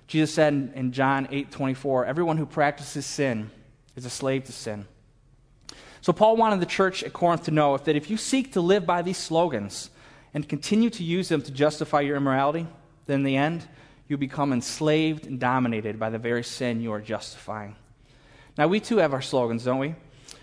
Jesus 0.08 0.34
said 0.34 0.72
in, 0.76 0.92
John 0.92 1.28
8 1.32 1.52
24, 1.52 2.06
Everyone 2.06 2.38
who 2.38 2.46
practices 2.46 3.06
sin 3.06 3.50
is 3.96 4.06
a 4.06 4.10
slave 4.10 4.44
to 4.46 4.52
sin. 4.52 4.86
So, 6.02 6.14
Paul 6.14 6.38
wanted 6.38 6.60
the 6.60 6.66
church 6.68 7.04
at 7.04 7.12
Corinth 7.12 7.46
to 7.46 7.52
know 7.52 7.76
that 7.76 7.96
if 7.96 8.10
you 8.10 8.18
seek 8.18 8.54
to 8.54 8.62
live 8.62 8.86
by 8.86 9.02
these 9.02 9.18
slogans 9.18 9.90
and 10.34 10.48
continue 10.48 10.92
to 10.92 11.04
use 11.04 11.28
them 11.28 11.42
to 11.42 11.52
justify 11.52 12.02
your 12.02 12.18
immorality, 12.18 12.68
then 13.08 13.20
in 13.20 13.24
the 13.24 13.36
end, 13.36 13.68
you 14.08 14.18
become 14.18 14.54
enslaved 14.54 15.26
and 15.26 15.40
dominated 15.40 16.00
by 16.00 16.12
the 16.12 16.20
very 16.20 16.44
sin 16.44 16.82
you 16.82 16.92
are 16.92 17.02
justifying. 17.02 17.76
Now, 18.58 18.68
we 18.68 18.80
too 18.80 18.98
have 18.98 19.14
our 19.14 19.22
slogans, 19.22 19.64
don't 19.64 19.80
we? 19.80 19.96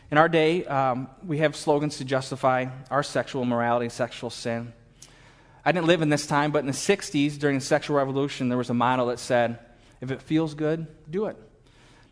In 0.09 0.19
our 0.19 0.29
day, 0.29 0.65
um, 0.67 1.09
we 1.27 1.39
have 1.39 1.57
slogans 1.57 1.99
to 1.99 2.05
justify 2.05 2.67
our 2.91 3.03
sexual 3.03 3.43
immorality 3.43 3.87
and 3.87 3.93
sexual 3.93 4.31
sin. 4.31 4.73
I 5.65 5.73
didn't 5.73 5.89
live 5.89 6.01
in 6.01 6.11
this 6.11 6.29
time, 6.29 6.53
but 6.53 6.61
in 6.61 6.67
the 6.67 6.73
60s, 6.73 7.39
during 7.39 7.59
the 7.59 7.65
sexual 7.65 7.97
revolution, 7.97 8.49
there 8.49 8.59
was 8.59 8.71
a 8.71 8.75
motto 8.75 9.07
that 9.07 9.19
said, 9.19 9.59
If 10.01 10.13
it 10.13 10.23
feels 10.23 10.55
good, 10.55 10.87
do 11.11 11.27
it. 11.27 11.37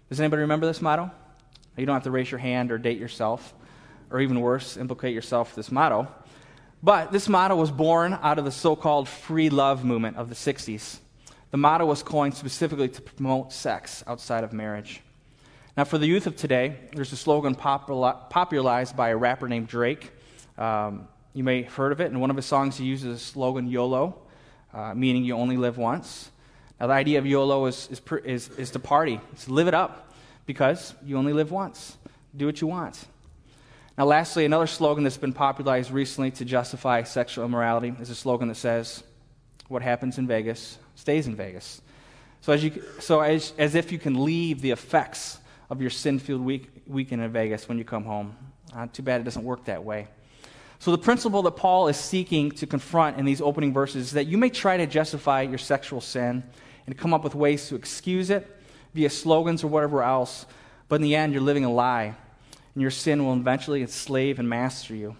Does 0.09 0.19
anybody 0.19 0.41
remember 0.41 0.67
this 0.67 0.83
motto? 0.83 1.09
You 1.77 1.87
don't 1.87 1.95
have 1.95 2.03
to 2.05 2.11
raise 2.11 2.31
your 2.31 2.39
hand 2.39 2.73
or 2.73 2.79
date 2.79 2.99
yourself, 2.99 3.55
or 4.11 4.21
even 4.21 4.41
worse, 4.41 4.77
implicate 4.77 5.15
yourself 5.15 5.51
with 5.51 5.65
this 5.65 5.73
motto. 5.73 6.09
But 6.83 7.13
this 7.13 7.29
motto 7.29 7.55
was 7.55 7.71
born 7.71 8.19
out 8.21 8.41
of 8.41 8.45
the 8.45 8.51
so 8.51 8.75
called 8.75 9.09
free 9.09 9.51
love 9.51 9.85
movement 9.85 10.17
of 10.17 10.29
the 10.29 10.35
60s. 10.35 10.99
The 11.53 11.57
motto 11.57 11.87
was 11.87 12.03
coined 12.03 12.35
specifically 12.35 12.89
to 12.89 13.01
promote 13.01 13.53
sex 13.53 14.03
outside 14.09 14.43
of 14.43 14.53
marriage. 14.53 15.01
Now, 15.77 15.83
for 15.83 15.99
the 15.99 16.07
youth 16.07 16.29
of 16.29 16.37
today, 16.37 16.77
there's 16.93 17.13
a 17.13 17.17
slogan 17.17 17.57
popularized 17.57 18.97
by 18.97 19.09
a 19.09 19.17
rapper 19.17 19.49
named 19.49 19.67
Drake. 19.67 20.13
Um, 20.57 21.09
you 21.33 21.43
may 21.43 21.63
have 21.63 21.75
heard 21.75 21.91
of 21.91 22.01
it. 22.01 22.13
In 22.13 22.21
one 22.21 22.31
of 22.31 22.37
his 22.37 22.47
songs, 22.47 22.77
he 22.77 22.85
uses 22.85 23.19
the 23.19 23.19
slogan 23.19 23.67
YOLO, 23.67 24.17
uh, 24.73 24.95
meaning 24.95 25.25
you 25.25 25.35
only 25.35 25.57
live 25.57 25.77
once. 25.77 26.31
Now, 26.79 26.87
the 26.87 26.93
idea 26.93 27.19
of 27.19 27.27
YOLO 27.27 27.67
is, 27.67 27.89
is, 27.91 28.01
is, 28.25 28.49
is 28.51 28.71
to 28.71 28.79
party, 28.79 29.21
it's 29.33 29.49
live 29.49 29.67
it 29.67 29.75
up 29.75 30.13
because 30.47 30.95
you 31.05 31.17
only 31.17 31.33
live 31.33 31.51
once. 31.51 31.97
Do 32.37 32.47
what 32.47 32.61
you 32.61 32.69
want. 32.69 33.07
Now, 33.99 34.05
lastly, 34.05 34.45
another 34.45 34.69
slogan 34.69 35.03
that's 35.03 35.17
been 35.17 35.33
popularized 35.33 35.91
recently 35.91 36.31
to 36.33 36.45
justify 36.45 37.03
sexual 37.03 37.45
immorality 37.45 37.95
is 38.01 38.11
a 38.11 38.15
slogan 38.15 38.47
that 38.47 38.57
says, 38.57 39.03
What 39.67 39.83
happens 39.83 40.19
in 40.19 40.29
Vegas 40.29 40.79
stays 40.95 41.27
in 41.27 41.35
Vegas. 41.35 41.83
So, 42.43 42.53
as, 42.53 42.63
you, 42.63 42.81
so 43.01 43.23
as, 43.23 43.53
as 43.59 43.75
if 43.75 43.91
you 43.91 43.99
can 43.99 44.25
leave 44.25 44.61
the 44.61 44.71
effects 44.71 45.39
of 45.75 45.81
your 45.81 45.91
sin 45.91 46.21
filled 46.21 46.41
week, 46.41 46.71
weekend 46.87 47.21
in 47.21 47.31
Vegas 47.33 47.69
when 47.69 47.79
you 47.79 47.85
come 47.85 48.05
home. 48.05 48.37
Uh, 48.75 48.87
too 48.93 49.03
bad 49.03 49.21
it 49.21 49.25
doesn't 49.25 49.45
work 49.45 49.65
that 49.65 49.85
way. 49.85 50.07
So, 50.79 50.91
the 50.91 50.99
principle 50.99 51.43
that 51.43 51.53
Paul 51.53 51.89
is 51.89 51.97
seeking 51.97 52.51
to 52.53 52.67
confront 52.67 53.19
in 53.19 53.25
these 53.25 53.41
opening 53.41 53.73
verses 53.73 54.07
is 54.07 54.13
that 54.13 54.27
you 54.27 54.39
may 54.39 54.51
try 54.51 54.77
to 54.77 54.87
justify 54.87 55.43
your 55.43 55.59
sexual 55.59 56.01
sin 56.01 56.45
and 56.87 56.97
come 56.97 57.13
up 57.13 57.25
with 57.25 57.35
ways 57.35 57.69
to 57.69 57.75
excuse 57.75 58.31
it 58.31 58.47
via 58.95 59.11
slogans 59.11 59.65
or 59.65 59.69
whatever 59.69 60.03
else, 60.03 60.47
but 60.89 60.97
in 60.97 61.03
the 61.03 61.17
end, 61.17 61.33
you're 61.33 61.43
living 61.43 61.65
a 61.65 61.73
lie, 61.73 62.15
and 62.75 62.83
your 62.83 62.91
sin 62.91 63.25
will 63.25 63.33
eventually 63.33 63.83
enslave 63.83 64.39
and 64.39 64.49
master 64.49 64.95
you. 64.95 65.17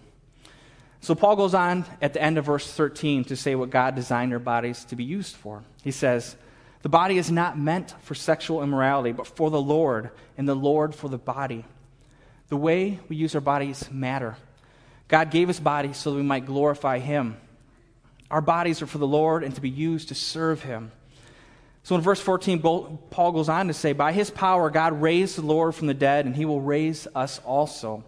So, 1.01 1.15
Paul 1.15 1.35
goes 1.35 1.53
on 1.53 1.85
at 2.01 2.13
the 2.13 2.21
end 2.21 2.37
of 2.37 2.45
verse 2.45 2.71
13 2.71 3.25
to 3.25 3.35
say 3.35 3.55
what 3.55 3.69
God 3.69 3.95
designed 3.95 4.31
our 4.31 4.39
bodies 4.39 4.85
to 4.85 4.95
be 4.95 5.03
used 5.03 5.35
for. 5.35 5.63
He 5.83 5.91
says, 5.91 6.37
the 6.85 6.89
body 6.89 7.17
is 7.17 7.31
not 7.31 7.57
meant 7.57 7.95
for 8.03 8.13
sexual 8.13 8.61
immorality, 8.61 9.11
but 9.11 9.25
for 9.25 9.49
the 9.49 9.59
Lord, 9.59 10.11
and 10.37 10.47
the 10.47 10.53
Lord 10.53 10.93
for 10.93 11.09
the 11.09 11.17
body. 11.17 11.65
The 12.49 12.57
way 12.57 12.99
we 13.09 13.15
use 13.15 13.33
our 13.33 13.41
bodies 13.41 13.89
matter. 13.89 14.37
God 15.07 15.31
gave 15.31 15.49
us 15.49 15.59
bodies 15.59 15.97
so 15.97 16.11
that 16.11 16.17
we 16.17 16.21
might 16.21 16.45
glorify 16.45 16.99
Him. 16.99 17.37
Our 18.29 18.39
bodies 18.39 18.83
are 18.83 18.85
for 18.85 18.99
the 18.99 19.07
Lord 19.07 19.43
and 19.43 19.55
to 19.55 19.61
be 19.61 19.69
used 19.71 20.09
to 20.09 20.13
serve 20.13 20.61
Him. 20.61 20.91
So 21.81 21.95
in 21.95 22.01
verse 22.01 22.21
14, 22.21 22.61
Paul 22.61 23.31
goes 23.31 23.49
on 23.49 23.65
to 23.65 23.73
say, 23.73 23.93
By 23.93 24.11
His 24.11 24.29
power, 24.29 24.69
God 24.69 25.01
raised 25.01 25.39
the 25.39 25.41
Lord 25.41 25.73
from 25.73 25.87
the 25.87 25.95
dead, 25.95 26.27
and 26.27 26.35
He 26.35 26.45
will 26.45 26.61
raise 26.61 27.07
us 27.15 27.39
also. 27.39 28.03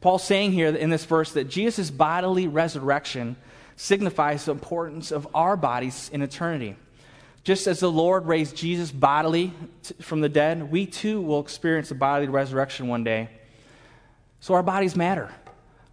Paul's 0.00 0.24
saying 0.24 0.50
here 0.50 0.74
in 0.74 0.90
this 0.90 1.04
verse 1.04 1.30
that 1.34 1.44
Jesus' 1.44 1.92
bodily 1.92 2.48
resurrection 2.48 3.36
signifies 3.76 4.46
the 4.46 4.50
importance 4.50 5.12
of 5.12 5.28
our 5.36 5.56
bodies 5.56 6.10
in 6.12 6.20
eternity. 6.20 6.74
Just 7.44 7.66
as 7.66 7.80
the 7.80 7.90
Lord 7.90 8.26
raised 8.26 8.56
Jesus 8.56 8.92
bodily 8.92 9.52
from 10.00 10.20
the 10.20 10.28
dead, 10.28 10.70
we 10.70 10.86
too 10.86 11.20
will 11.20 11.40
experience 11.40 11.90
a 11.90 11.94
bodily 11.94 12.28
resurrection 12.28 12.86
one 12.86 13.02
day. 13.02 13.28
So 14.40 14.54
our 14.54 14.62
bodies 14.62 14.94
matter. 14.94 15.28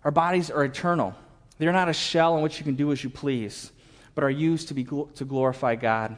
Our 0.03 0.11
bodies 0.11 0.51
are 0.51 0.63
eternal. 0.63 1.15
They're 1.57 1.73
not 1.73 1.89
a 1.89 1.93
shell 1.93 2.37
in 2.37 2.43
which 2.43 2.59
you 2.59 2.63
can 2.63 2.75
do 2.75 2.91
as 2.91 3.03
you 3.03 3.09
please, 3.09 3.71
but 4.15 4.23
are 4.23 4.29
used 4.29 4.67
to, 4.69 4.73
be, 4.73 4.83
to 4.83 5.25
glorify 5.25 5.75
God. 5.75 6.17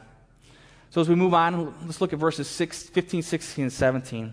So 0.90 1.00
as 1.00 1.08
we 1.08 1.14
move 1.14 1.32
on, 1.32 1.74
let's 1.86 2.00
look 2.02 2.12
at 2.12 2.18
verses 2.18 2.46
6, 2.48 2.90
15, 2.90 3.22
16, 3.22 3.64
and 3.64 3.72
17. 3.72 4.32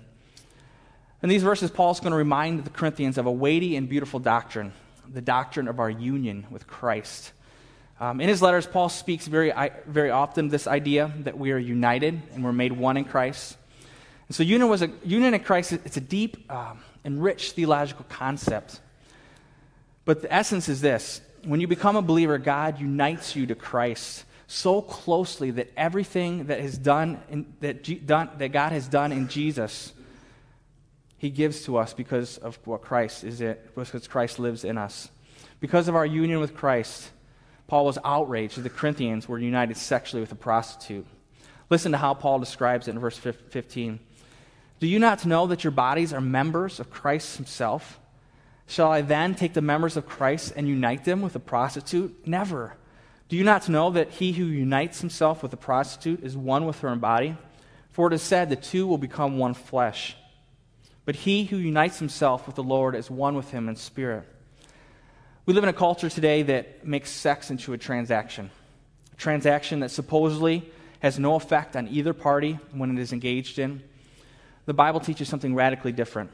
In 1.24 1.29
these 1.29 1.44
verses, 1.44 1.72
Paul's 1.72 2.00
going 2.00 2.12
to 2.12 2.18
remind 2.18 2.65
the 2.65 2.70
Corinthians 2.70 3.18
of 3.18 3.25
a 3.25 3.32
weighty 3.32 3.75
and 3.75 3.88
beautiful 3.88 4.20
doctrine, 4.20 4.74
the 5.08 5.22
doctrine 5.22 5.68
of 5.68 5.79
our 5.79 5.89
union 5.89 6.46
with 6.51 6.68
Christ. 6.68 7.32
Um, 8.00 8.22
in 8.22 8.29
his 8.29 8.41
letters, 8.41 8.65
Paul 8.65 8.88
speaks 8.88 9.27
very, 9.27 9.51
very 9.86 10.10
often 10.10 10.48
this 10.48 10.68
idea 10.68 11.12
that 11.20 11.38
we 11.38 11.51
are 11.51 11.58
united 11.58 12.22
and 12.34 12.44
we're 12.44 12.53
made 12.53 12.72
one 12.72 12.96
in 12.96 13.03
Christ. 13.03 13.58
And 14.27 14.36
so, 14.36 14.44
union, 14.44 14.70
was 14.70 14.82
a, 14.82 14.91
union 15.03 15.34
in 15.34 15.41
Christ, 15.41 15.74
it's 15.74 15.98
a 15.98 16.01
deep 16.01 16.50
um, 16.51 16.79
and 17.03 17.22
rich 17.22 17.51
theological 17.51 18.06
concept. 18.08 18.79
But 20.06 20.22
the 20.22 20.34
essence 20.34 20.70
is 20.70 20.79
this 20.79 21.22
when 21.44 21.60
you 21.60 21.68
become 21.68 21.96
a 21.96 22.01
believer, 22.01 22.38
God 22.38 22.79
unites 22.79 23.36
you 23.36 23.46
to 23.48 23.56
Christ 23.56 24.24
so 24.48 24.82
closely 24.82 25.51
that 25.51 25.72
everything 25.77 26.46
that, 26.48 26.60
is 26.60 26.77
done, 26.77 27.22
in, 27.29 27.53
that, 27.60 27.84
G, 27.84 27.96
done, 27.96 28.29
that 28.38 28.50
God 28.50 28.72
has 28.72 28.88
done 28.88 29.12
in 29.12 29.27
Jesus, 29.27 29.94
He 31.18 31.29
gives 31.29 31.63
to 31.65 31.77
us 31.77 31.94
because 31.94 32.38
of 32.38 32.58
what 32.65 32.82
Christ 32.82 33.24
is 33.24 33.41
it, 33.41 33.75
because 33.75 34.08
Christ 34.08 34.39
lives 34.39 34.63
in 34.63 34.77
us. 34.77 35.10
Because 35.60 35.88
of 35.88 35.96
our 35.96 36.06
union 36.06 36.39
with 36.39 36.56
Christ, 36.56 37.10
Paul 37.70 37.86
was 37.86 38.00
outraged 38.04 38.58
that 38.58 38.64
the 38.64 38.70
Corinthians 38.70 39.30
were 39.30 39.38
united 39.38 39.78
sexually 39.78 40.22
with 40.22 40.32
a 40.32 40.36
prostitute. 40.36 41.06
Listen 41.70 41.92
to 41.92 42.00
how 42.00 42.16
Paul 42.16 42.40
describes 42.40 42.88
it 42.88 42.92
in 42.92 43.00
verse 43.00 43.16
15. 43.16 44.00
Do 44.80 44.88
you 44.88 44.98
not 44.98 45.24
know 45.24 45.46
that 45.46 45.64
your 45.64 45.72
bodies 45.72 46.12
are 46.12 46.20
members 46.20 46.80
of 46.80 46.90
Christ 46.90 47.38
himself? 47.38 48.00
Shall 48.66 48.92
I 48.92 49.02
then 49.02 49.36
take 49.36 49.54
the 49.54 49.62
members 49.62 49.96
of 49.98 50.08
Christ 50.08 50.54
and 50.56 50.68
unite 50.68 51.06
them 51.06 51.22
with 51.22 51.36
a 51.36 51.40
prostitute? 51.40 52.28
Never. 52.28 52.74
Do 53.28 53.36
you 53.36 53.44
not 53.44 53.70
know 53.70 53.92
that 53.92 54.14
he 54.14 54.32
who 54.32 54.46
unites 54.46 55.02
himself 55.02 55.44
with 55.44 55.54
a 55.54 55.58
prostitute 55.58 56.24
is 56.24 56.36
one 56.36 56.66
with 56.66 56.80
her 56.80 56.90
in 56.90 56.98
body? 56.98 57.38
For 57.92 58.08
it 58.08 58.14
is 58.14 58.24
said, 58.24 58.50
the 58.50 58.56
two 58.56 58.88
will 58.88 58.98
become 58.98 59.38
one 59.38 59.54
flesh. 59.54 60.16
But 61.06 61.18
he 61.18 61.44
who 61.46 61.58
unites 61.58 62.00
himself 62.00 62.48
with 62.48 62.56
the 62.56 62.64
Lord 62.64 62.96
is 62.96 63.12
one 63.12 63.36
with 63.36 63.52
him 63.52 63.70
in 63.70 63.76
spirit. 63.76 64.28
We 65.46 65.53
live 65.53 65.63
in 65.63 65.69
a 65.69 65.74
culture 65.74 66.10
today 66.10 66.43
that 66.43 66.86
makes 66.86 67.10
sex 67.10 67.50
into 67.50 67.74
a 67.74 67.77
transaction, 67.77 68.51
a 69.13 69.15
transaction 69.15 69.79
that 69.79 69.89
supposedly 69.89 70.69
has 71.00 71.17
no 71.17 71.36
effect 71.36 71.75
on 71.75 71.88
either 71.88 72.13
party 72.13 72.60
when 72.72 72.96
it 72.96 73.01
is 73.01 73.13
engaged 73.13 73.58
in. 73.58 73.81
The 74.65 74.74
Bible 74.74 75.00
teaches 75.00 75.27
something 75.27 75.55
radically 75.55 75.91
different. 75.91 76.31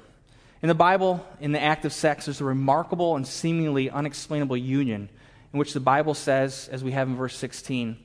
In 0.62 0.68
the 0.68 0.76
Bible, 0.76 1.26
in 1.40 1.52
the 1.52 1.62
act 1.62 1.86
of 1.86 1.94
sex, 1.94 2.26
there's 2.26 2.42
a 2.42 2.46
remarkable 2.46 3.16
and 3.16 3.26
seemingly 3.26 3.90
unexplainable 3.90 4.58
union 4.58 5.10
in 5.54 5.60
which 5.60 5.74
the 5.74 5.80
Bible 5.80 6.16
says, 6.16 6.68
as 6.72 6.84
we 6.84 6.92
have 6.92 7.08
in 7.08 7.16
verse 7.16 7.38
16, 7.38 7.98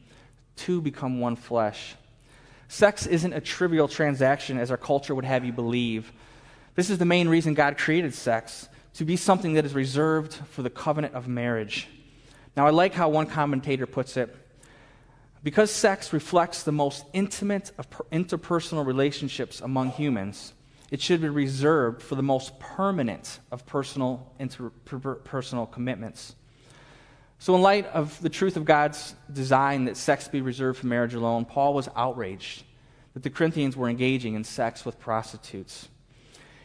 two 0.54 0.80
become 0.80 1.18
one 1.18 1.34
flesh. 1.34 1.96
Sex 2.68 3.06
isn't 3.06 3.32
a 3.32 3.40
trivial 3.40 3.88
transaction 3.88 4.58
as 4.58 4.70
our 4.70 4.76
culture 4.76 5.14
would 5.14 5.24
have 5.24 5.44
you 5.44 5.52
believe. 5.52 6.12
This 6.76 6.90
is 6.90 6.98
the 6.98 7.04
main 7.04 7.28
reason 7.28 7.54
God 7.54 7.78
created 7.78 8.14
sex 8.14 8.68
to 8.94 9.04
be 9.04 9.16
something 9.16 9.54
that 9.54 9.64
is 9.64 9.74
reserved 9.74 10.34
for 10.34 10.62
the 10.62 10.70
covenant 10.70 11.14
of 11.14 11.28
marriage. 11.28 11.88
Now, 12.56 12.66
I 12.66 12.70
like 12.70 12.94
how 12.94 13.08
one 13.08 13.26
commentator 13.26 13.86
puts 13.86 14.16
it. 14.16 14.34
Because 15.42 15.70
sex 15.70 16.12
reflects 16.12 16.64
the 16.64 16.72
most 16.72 17.04
intimate 17.12 17.72
of 17.78 17.88
interpersonal 18.10 18.84
relationships 18.84 19.60
among 19.60 19.92
humans, 19.92 20.52
it 20.90 21.00
should 21.00 21.22
be 21.22 21.28
reserved 21.28 22.02
for 22.02 22.14
the 22.14 22.22
most 22.22 22.58
permanent 22.58 23.38
of 23.50 23.64
personal 23.64 24.32
interpersonal 24.38 25.70
commitments. 25.70 26.34
So, 27.38 27.54
in 27.54 27.62
light 27.62 27.86
of 27.86 28.20
the 28.20 28.28
truth 28.28 28.58
of 28.58 28.66
God's 28.66 29.14
design 29.32 29.86
that 29.86 29.96
sex 29.96 30.28
be 30.28 30.42
reserved 30.42 30.80
for 30.80 30.86
marriage 30.88 31.14
alone, 31.14 31.46
Paul 31.46 31.72
was 31.72 31.88
outraged 31.96 32.64
that 33.14 33.22
the 33.22 33.30
Corinthians 33.30 33.76
were 33.76 33.88
engaging 33.88 34.34
in 34.34 34.44
sex 34.44 34.84
with 34.84 34.98
prostitutes. 34.98 35.88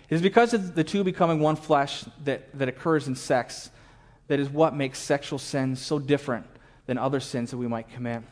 It 0.09 0.15
is 0.15 0.21
because 0.21 0.53
of 0.53 0.75
the 0.75 0.83
two 0.83 1.03
becoming 1.03 1.39
one 1.39 1.55
flesh 1.55 2.05
that, 2.23 2.57
that 2.57 2.67
occurs 2.67 3.07
in 3.07 3.15
sex 3.15 3.71
that 4.27 4.39
is 4.39 4.49
what 4.49 4.75
makes 4.75 4.99
sexual 4.99 5.39
sin 5.39 5.75
so 5.75 5.99
different 5.99 6.45
than 6.85 6.97
other 6.97 7.19
sins 7.19 7.51
that 7.51 7.57
we 7.57 7.67
might 7.67 7.89
commit. 7.89 8.23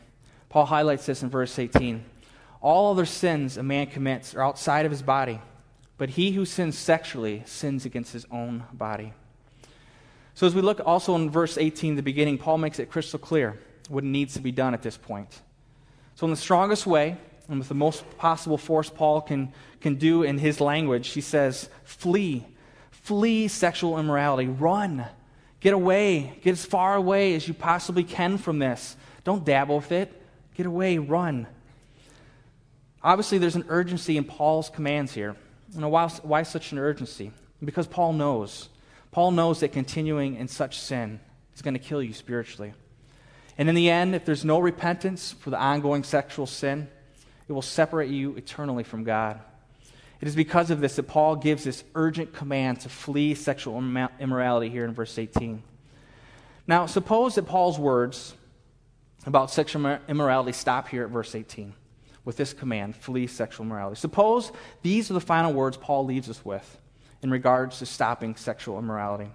Paul 0.48 0.66
highlights 0.66 1.06
this 1.06 1.22
in 1.22 1.30
verse 1.30 1.58
18. 1.58 2.04
All 2.60 2.92
other 2.92 3.06
sins 3.06 3.56
a 3.56 3.62
man 3.62 3.86
commits 3.86 4.34
are 4.34 4.42
outside 4.42 4.86
of 4.86 4.92
his 4.92 5.02
body, 5.02 5.40
but 5.98 6.10
he 6.10 6.32
who 6.32 6.44
sins 6.44 6.78
sexually 6.78 7.42
sins 7.44 7.84
against 7.84 8.12
his 8.12 8.26
own 8.30 8.64
body. 8.72 9.12
So, 10.34 10.46
as 10.46 10.54
we 10.54 10.62
look 10.62 10.80
also 10.84 11.14
in 11.14 11.30
verse 11.30 11.58
18, 11.58 11.94
the 11.94 12.02
beginning, 12.02 12.38
Paul 12.38 12.58
makes 12.58 12.78
it 12.78 12.90
crystal 12.90 13.18
clear 13.18 13.58
what 13.88 14.02
needs 14.02 14.34
to 14.34 14.40
be 14.40 14.50
done 14.50 14.74
at 14.74 14.82
this 14.82 14.96
point. 14.96 15.42
So, 16.16 16.26
in 16.26 16.30
the 16.30 16.36
strongest 16.36 16.86
way, 16.86 17.16
and 17.48 17.58
with 17.58 17.68
the 17.68 17.74
most 17.74 18.04
possible 18.18 18.58
force 18.58 18.88
Paul 18.88 19.20
can, 19.20 19.52
can 19.80 19.96
do 19.96 20.22
in 20.22 20.38
his 20.38 20.60
language, 20.60 21.08
he 21.08 21.20
says, 21.20 21.68
Flee. 21.84 22.46
Flee 22.90 23.48
sexual 23.48 23.98
immorality. 23.98 24.48
Run. 24.48 25.04
Get 25.60 25.74
away. 25.74 26.38
Get 26.42 26.52
as 26.52 26.64
far 26.64 26.94
away 26.94 27.34
as 27.34 27.46
you 27.46 27.54
possibly 27.54 28.04
can 28.04 28.38
from 28.38 28.58
this. 28.58 28.96
Don't 29.24 29.44
dabble 29.44 29.76
with 29.76 29.92
it. 29.92 30.22
Get 30.54 30.66
away. 30.66 30.98
Run. 30.98 31.46
Obviously, 33.02 33.36
there's 33.36 33.56
an 33.56 33.66
urgency 33.68 34.16
in 34.16 34.24
Paul's 34.24 34.70
commands 34.70 35.12
here. 35.12 35.36
You 35.74 35.80
know, 35.80 35.90
why, 35.90 36.08
why 36.22 36.42
such 36.44 36.72
an 36.72 36.78
urgency? 36.78 37.32
Because 37.62 37.86
Paul 37.86 38.14
knows. 38.14 38.70
Paul 39.10 39.32
knows 39.32 39.60
that 39.60 39.72
continuing 39.72 40.36
in 40.36 40.48
such 40.48 40.78
sin 40.78 41.20
is 41.54 41.62
going 41.62 41.74
to 41.74 41.80
kill 41.80 42.02
you 42.02 42.14
spiritually. 42.14 42.72
And 43.58 43.68
in 43.68 43.74
the 43.74 43.90
end, 43.90 44.14
if 44.14 44.24
there's 44.24 44.44
no 44.44 44.58
repentance 44.58 45.32
for 45.32 45.50
the 45.50 45.58
ongoing 45.58 46.02
sexual 46.02 46.46
sin, 46.46 46.88
it 47.48 47.52
will 47.52 47.62
separate 47.62 48.10
you 48.10 48.34
eternally 48.36 48.84
from 48.84 49.04
God. 49.04 49.40
It 50.20 50.28
is 50.28 50.36
because 50.36 50.70
of 50.70 50.80
this 50.80 50.96
that 50.96 51.04
Paul 51.04 51.36
gives 51.36 51.64
this 51.64 51.84
urgent 51.94 52.32
command 52.32 52.80
to 52.80 52.88
flee 52.88 53.34
sexual 53.34 53.78
immorality 53.78 54.70
here 54.70 54.84
in 54.84 54.94
verse 54.94 55.18
18. 55.18 55.62
Now, 56.66 56.86
suppose 56.86 57.34
that 57.34 57.46
Paul's 57.46 57.78
words 57.78 58.34
about 59.26 59.50
sexual 59.50 59.98
immorality 60.08 60.52
stop 60.52 60.88
here 60.88 61.04
at 61.04 61.10
verse 61.10 61.34
18 61.34 61.74
with 62.24 62.36
this 62.36 62.52
command 62.52 62.96
flee 62.96 63.26
sexual 63.26 63.66
immorality. 63.66 64.00
Suppose 64.00 64.50
these 64.82 65.10
are 65.10 65.14
the 65.14 65.20
final 65.20 65.52
words 65.52 65.76
Paul 65.76 66.06
leaves 66.06 66.30
us 66.30 66.42
with 66.44 66.78
in 67.22 67.30
regards 67.30 67.78
to 67.80 67.86
stopping 67.86 68.36
sexual 68.36 68.78
immorality. 68.78 69.30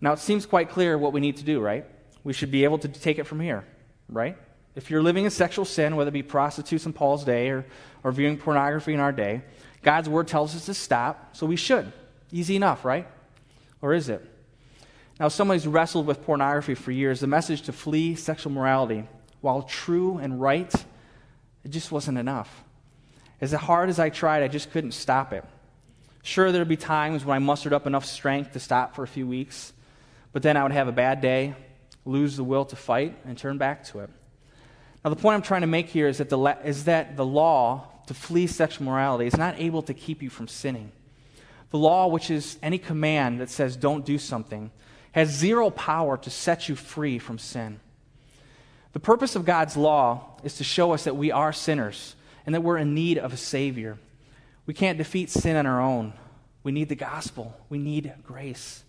Now, 0.00 0.12
it 0.12 0.18
seems 0.18 0.46
quite 0.46 0.70
clear 0.70 0.96
what 0.98 1.12
we 1.12 1.20
need 1.20 1.38
to 1.38 1.44
do, 1.44 1.60
right? 1.60 1.84
We 2.24 2.32
should 2.32 2.50
be 2.50 2.64
able 2.64 2.78
to 2.78 2.88
take 2.88 3.18
it 3.18 3.24
from 3.24 3.40
here, 3.40 3.64
right? 4.08 4.36
If 4.74 4.90
you're 4.90 5.02
living 5.02 5.24
in 5.24 5.30
sexual 5.30 5.64
sin, 5.64 5.96
whether 5.96 6.08
it 6.08 6.12
be 6.12 6.22
prostitutes 6.22 6.86
in 6.86 6.92
Paul's 6.92 7.24
day 7.24 7.50
or, 7.50 7.64
or 8.02 8.12
viewing 8.12 8.36
pornography 8.36 8.92
in 8.92 9.00
our 9.00 9.12
day, 9.12 9.42
God's 9.82 10.08
word 10.08 10.26
tells 10.26 10.56
us 10.56 10.66
to 10.66 10.74
stop, 10.74 11.36
so 11.36 11.46
we 11.46 11.56
should. 11.56 11.92
Easy 12.32 12.56
enough, 12.56 12.84
right? 12.84 13.06
Or 13.80 13.94
is 13.94 14.08
it? 14.08 14.24
Now, 15.20 15.28
someone 15.28 15.56
who's 15.56 15.66
wrestled 15.66 16.06
with 16.06 16.24
pornography 16.24 16.74
for 16.74 16.90
years, 16.90 17.20
the 17.20 17.28
message 17.28 17.62
to 17.62 17.72
flee 17.72 18.16
sexual 18.16 18.50
morality, 18.50 19.06
while 19.40 19.62
true 19.62 20.18
and 20.18 20.40
right, 20.40 20.72
it 21.64 21.70
just 21.70 21.92
wasn't 21.92 22.18
enough. 22.18 22.64
As 23.40 23.52
hard 23.52 23.90
as 23.90 24.00
I 24.00 24.08
tried, 24.08 24.42
I 24.42 24.48
just 24.48 24.72
couldn't 24.72 24.92
stop 24.92 25.32
it. 25.32 25.44
Sure, 26.22 26.50
there'd 26.50 26.66
be 26.66 26.76
times 26.76 27.24
when 27.24 27.36
I 27.36 27.38
mustered 27.38 27.72
up 27.74 27.86
enough 27.86 28.06
strength 28.06 28.52
to 28.54 28.60
stop 28.60 28.96
for 28.96 29.04
a 29.04 29.06
few 29.06 29.26
weeks, 29.26 29.72
but 30.32 30.42
then 30.42 30.56
I 30.56 30.62
would 30.62 30.72
have 30.72 30.88
a 30.88 30.92
bad 30.92 31.20
day, 31.20 31.54
lose 32.04 32.36
the 32.36 32.44
will 32.44 32.64
to 32.64 32.76
fight, 32.76 33.16
and 33.24 33.36
turn 33.36 33.58
back 33.58 33.84
to 33.84 34.00
it. 34.00 34.10
Now, 35.04 35.10
the 35.10 35.16
point 35.16 35.34
I'm 35.34 35.42
trying 35.42 35.60
to 35.60 35.66
make 35.66 35.88
here 35.88 36.08
is 36.08 36.18
that 36.18 36.30
the, 36.30 36.38
is 36.64 36.84
that 36.84 37.16
the 37.16 37.26
law 37.26 37.88
to 38.06 38.14
flee 38.14 38.46
sexual 38.46 38.86
morality 38.86 39.26
is 39.26 39.36
not 39.36 39.60
able 39.60 39.82
to 39.82 39.92
keep 39.92 40.22
you 40.22 40.30
from 40.30 40.48
sinning. 40.48 40.92
The 41.70 41.78
law, 41.78 42.06
which 42.06 42.30
is 42.30 42.58
any 42.62 42.78
command 42.78 43.40
that 43.40 43.50
says 43.50 43.76
don't 43.76 44.06
do 44.06 44.16
something, 44.16 44.70
has 45.12 45.30
zero 45.30 45.70
power 45.70 46.16
to 46.18 46.30
set 46.30 46.68
you 46.68 46.74
free 46.74 47.18
from 47.18 47.38
sin. 47.38 47.80
The 48.92 49.00
purpose 49.00 49.36
of 49.36 49.44
God's 49.44 49.76
law 49.76 50.38
is 50.42 50.56
to 50.58 50.64
show 50.64 50.92
us 50.92 51.04
that 51.04 51.16
we 51.16 51.30
are 51.30 51.52
sinners 51.52 52.14
and 52.46 52.54
that 52.54 52.62
we're 52.62 52.78
in 52.78 52.94
need 52.94 53.18
of 53.18 53.32
a 53.32 53.36
Savior. 53.36 53.98
We 54.66 54.74
can't 54.74 54.98
defeat 54.98 55.30
sin 55.30 55.56
on 55.56 55.66
our 55.66 55.80
own. 55.80 56.14
We 56.62 56.72
need 56.72 56.88
the 56.88 56.94
gospel, 56.94 57.54
we 57.68 57.78
need 57.78 58.12
grace. 58.22 58.82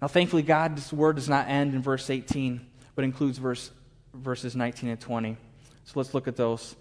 Now, 0.00 0.08
thankfully, 0.08 0.42
God's 0.42 0.92
word 0.92 1.16
does 1.16 1.28
not 1.28 1.48
end 1.48 1.74
in 1.74 1.82
verse 1.82 2.08
18, 2.08 2.60
but 2.94 3.04
includes 3.04 3.36
verse 3.38 3.70
verses 4.14 4.56
19 4.56 4.90
and 4.90 5.00
20. 5.00 5.36
So 5.84 5.92
let's 5.96 6.14
look 6.14 6.28
at 6.28 6.36
those. 6.36 6.76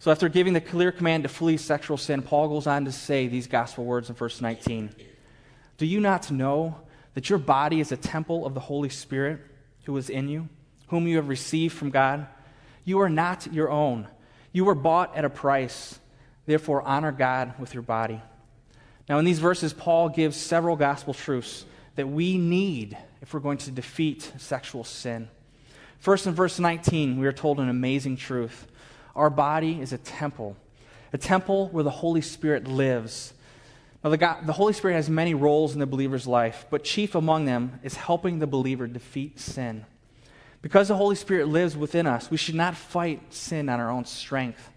So, 0.00 0.12
after 0.12 0.28
giving 0.28 0.52
the 0.52 0.60
clear 0.60 0.92
command 0.92 1.24
to 1.24 1.28
flee 1.28 1.56
sexual 1.56 1.96
sin, 1.96 2.22
Paul 2.22 2.48
goes 2.48 2.68
on 2.68 2.84
to 2.84 2.92
say 2.92 3.26
these 3.26 3.48
gospel 3.48 3.84
words 3.84 4.08
in 4.08 4.14
verse 4.14 4.40
19 4.40 4.90
Do 5.76 5.86
you 5.86 6.00
not 6.00 6.30
know 6.30 6.76
that 7.14 7.28
your 7.28 7.38
body 7.38 7.80
is 7.80 7.90
a 7.90 7.96
temple 7.96 8.46
of 8.46 8.54
the 8.54 8.60
Holy 8.60 8.88
Spirit 8.88 9.40
who 9.84 9.96
is 9.96 10.08
in 10.08 10.28
you, 10.28 10.48
whom 10.88 11.08
you 11.08 11.16
have 11.16 11.28
received 11.28 11.76
from 11.76 11.90
God? 11.90 12.28
You 12.84 13.00
are 13.00 13.08
not 13.08 13.52
your 13.52 13.70
own. 13.70 14.06
You 14.52 14.64
were 14.64 14.74
bought 14.74 15.16
at 15.16 15.24
a 15.24 15.30
price. 15.30 15.98
Therefore, 16.46 16.80
honor 16.82 17.12
God 17.12 17.54
with 17.58 17.74
your 17.74 17.82
body. 17.82 18.22
Now, 19.08 19.18
in 19.18 19.24
these 19.24 19.38
verses, 19.38 19.72
Paul 19.72 20.08
gives 20.10 20.36
several 20.36 20.76
gospel 20.76 21.12
truths 21.12 21.64
that 21.96 22.08
we 22.08 22.38
need 22.38 22.96
if 23.20 23.34
we're 23.34 23.40
going 23.40 23.58
to 23.58 23.70
defeat 23.70 24.32
sexual 24.38 24.84
sin. 24.84 25.28
First, 25.98 26.26
in 26.26 26.34
verse 26.34 26.58
19, 26.58 27.18
we 27.18 27.26
are 27.26 27.32
told 27.32 27.58
an 27.58 27.68
amazing 27.68 28.16
truth. 28.16 28.66
Our 29.16 29.30
body 29.30 29.80
is 29.80 29.92
a 29.92 29.98
temple, 29.98 30.56
a 31.12 31.18
temple 31.18 31.68
where 31.68 31.84
the 31.84 31.90
Holy 31.90 32.20
Spirit 32.20 32.68
lives. 32.68 33.32
Now, 34.04 34.10
the, 34.10 34.16
God, 34.16 34.46
the 34.46 34.52
Holy 34.52 34.72
Spirit 34.72 34.94
has 34.94 35.10
many 35.10 35.34
roles 35.34 35.74
in 35.74 35.80
the 35.80 35.86
believer's 35.86 36.26
life, 36.26 36.66
but 36.70 36.84
chief 36.84 37.16
among 37.16 37.46
them 37.46 37.80
is 37.82 37.96
helping 37.96 38.38
the 38.38 38.46
believer 38.46 38.86
defeat 38.86 39.40
sin. 39.40 39.84
Because 40.62 40.88
the 40.88 40.96
Holy 40.96 41.16
Spirit 41.16 41.48
lives 41.48 41.76
within 41.76 42.06
us, 42.06 42.30
we 42.30 42.36
should 42.36 42.54
not 42.54 42.76
fight 42.76 43.32
sin 43.34 43.68
on 43.68 43.80
our 43.80 43.90
own 43.90 44.04
strength, 44.04 44.70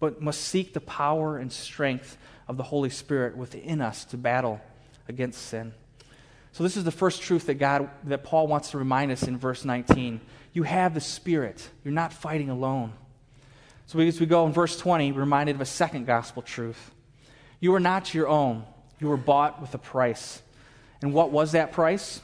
but 0.00 0.20
must 0.20 0.40
seek 0.40 0.72
the 0.72 0.80
power 0.80 1.38
and 1.38 1.52
strength 1.52 2.18
of 2.48 2.56
the 2.56 2.62
Holy 2.64 2.90
Spirit 2.90 3.36
within 3.36 3.80
us 3.80 4.04
to 4.06 4.16
battle 4.16 4.60
against 5.08 5.42
sin. 5.42 5.72
So 6.52 6.62
this 6.62 6.76
is 6.76 6.84
the 6.84 6.90
first 6.90 7.22
truth 7.22 7.46
that 7.46 7.54
God 7.54 7.90
that 8.04 8.24
Paul 8.24 8.46
wants 8.46 8.70
to 8.70 8.78
remind 8.78 9.12
us 9.12 9.24
in 9.24 9.36
verse 9.36 9.64
19. 9.64 10.20
You 10.56 10.62
have 10.62 10.94
the 10.94 11.02
Spirit. 11.02 11.68
You're 11.84 11.92
not 11.92 12.14
fighting 12.14 12.48
alone. 12.48 12.94
So 13.84 14.00
as 14.00 14.18
we 14.18 14.24
go 14.24 14.46
in 14.46 14.54
verse 14.54 14.78
20, 14.78 15.12
we're 15.12 15.20
reminded 15.20 15.56
of 15.56 15.60
a 15.60 15.66
second 15.66 16.06
gospel 16.06 16.40
truth. 16.40 16.92
You 17.60 17.74
are 17.74 17.80
not 17.80 18.14
your 18.14 18.26
own. 18.26 18.64
You 18.98 19.08
were 19.08 19.18
bought 19.18 19.60
with 19.60 19.74
a 19.74 19.78
price. 19.78 20.40
And 21.02 21.12
what 21.12 21.30
was 21.30 21.52
that 21.52 21.72
price? 21.72 22.22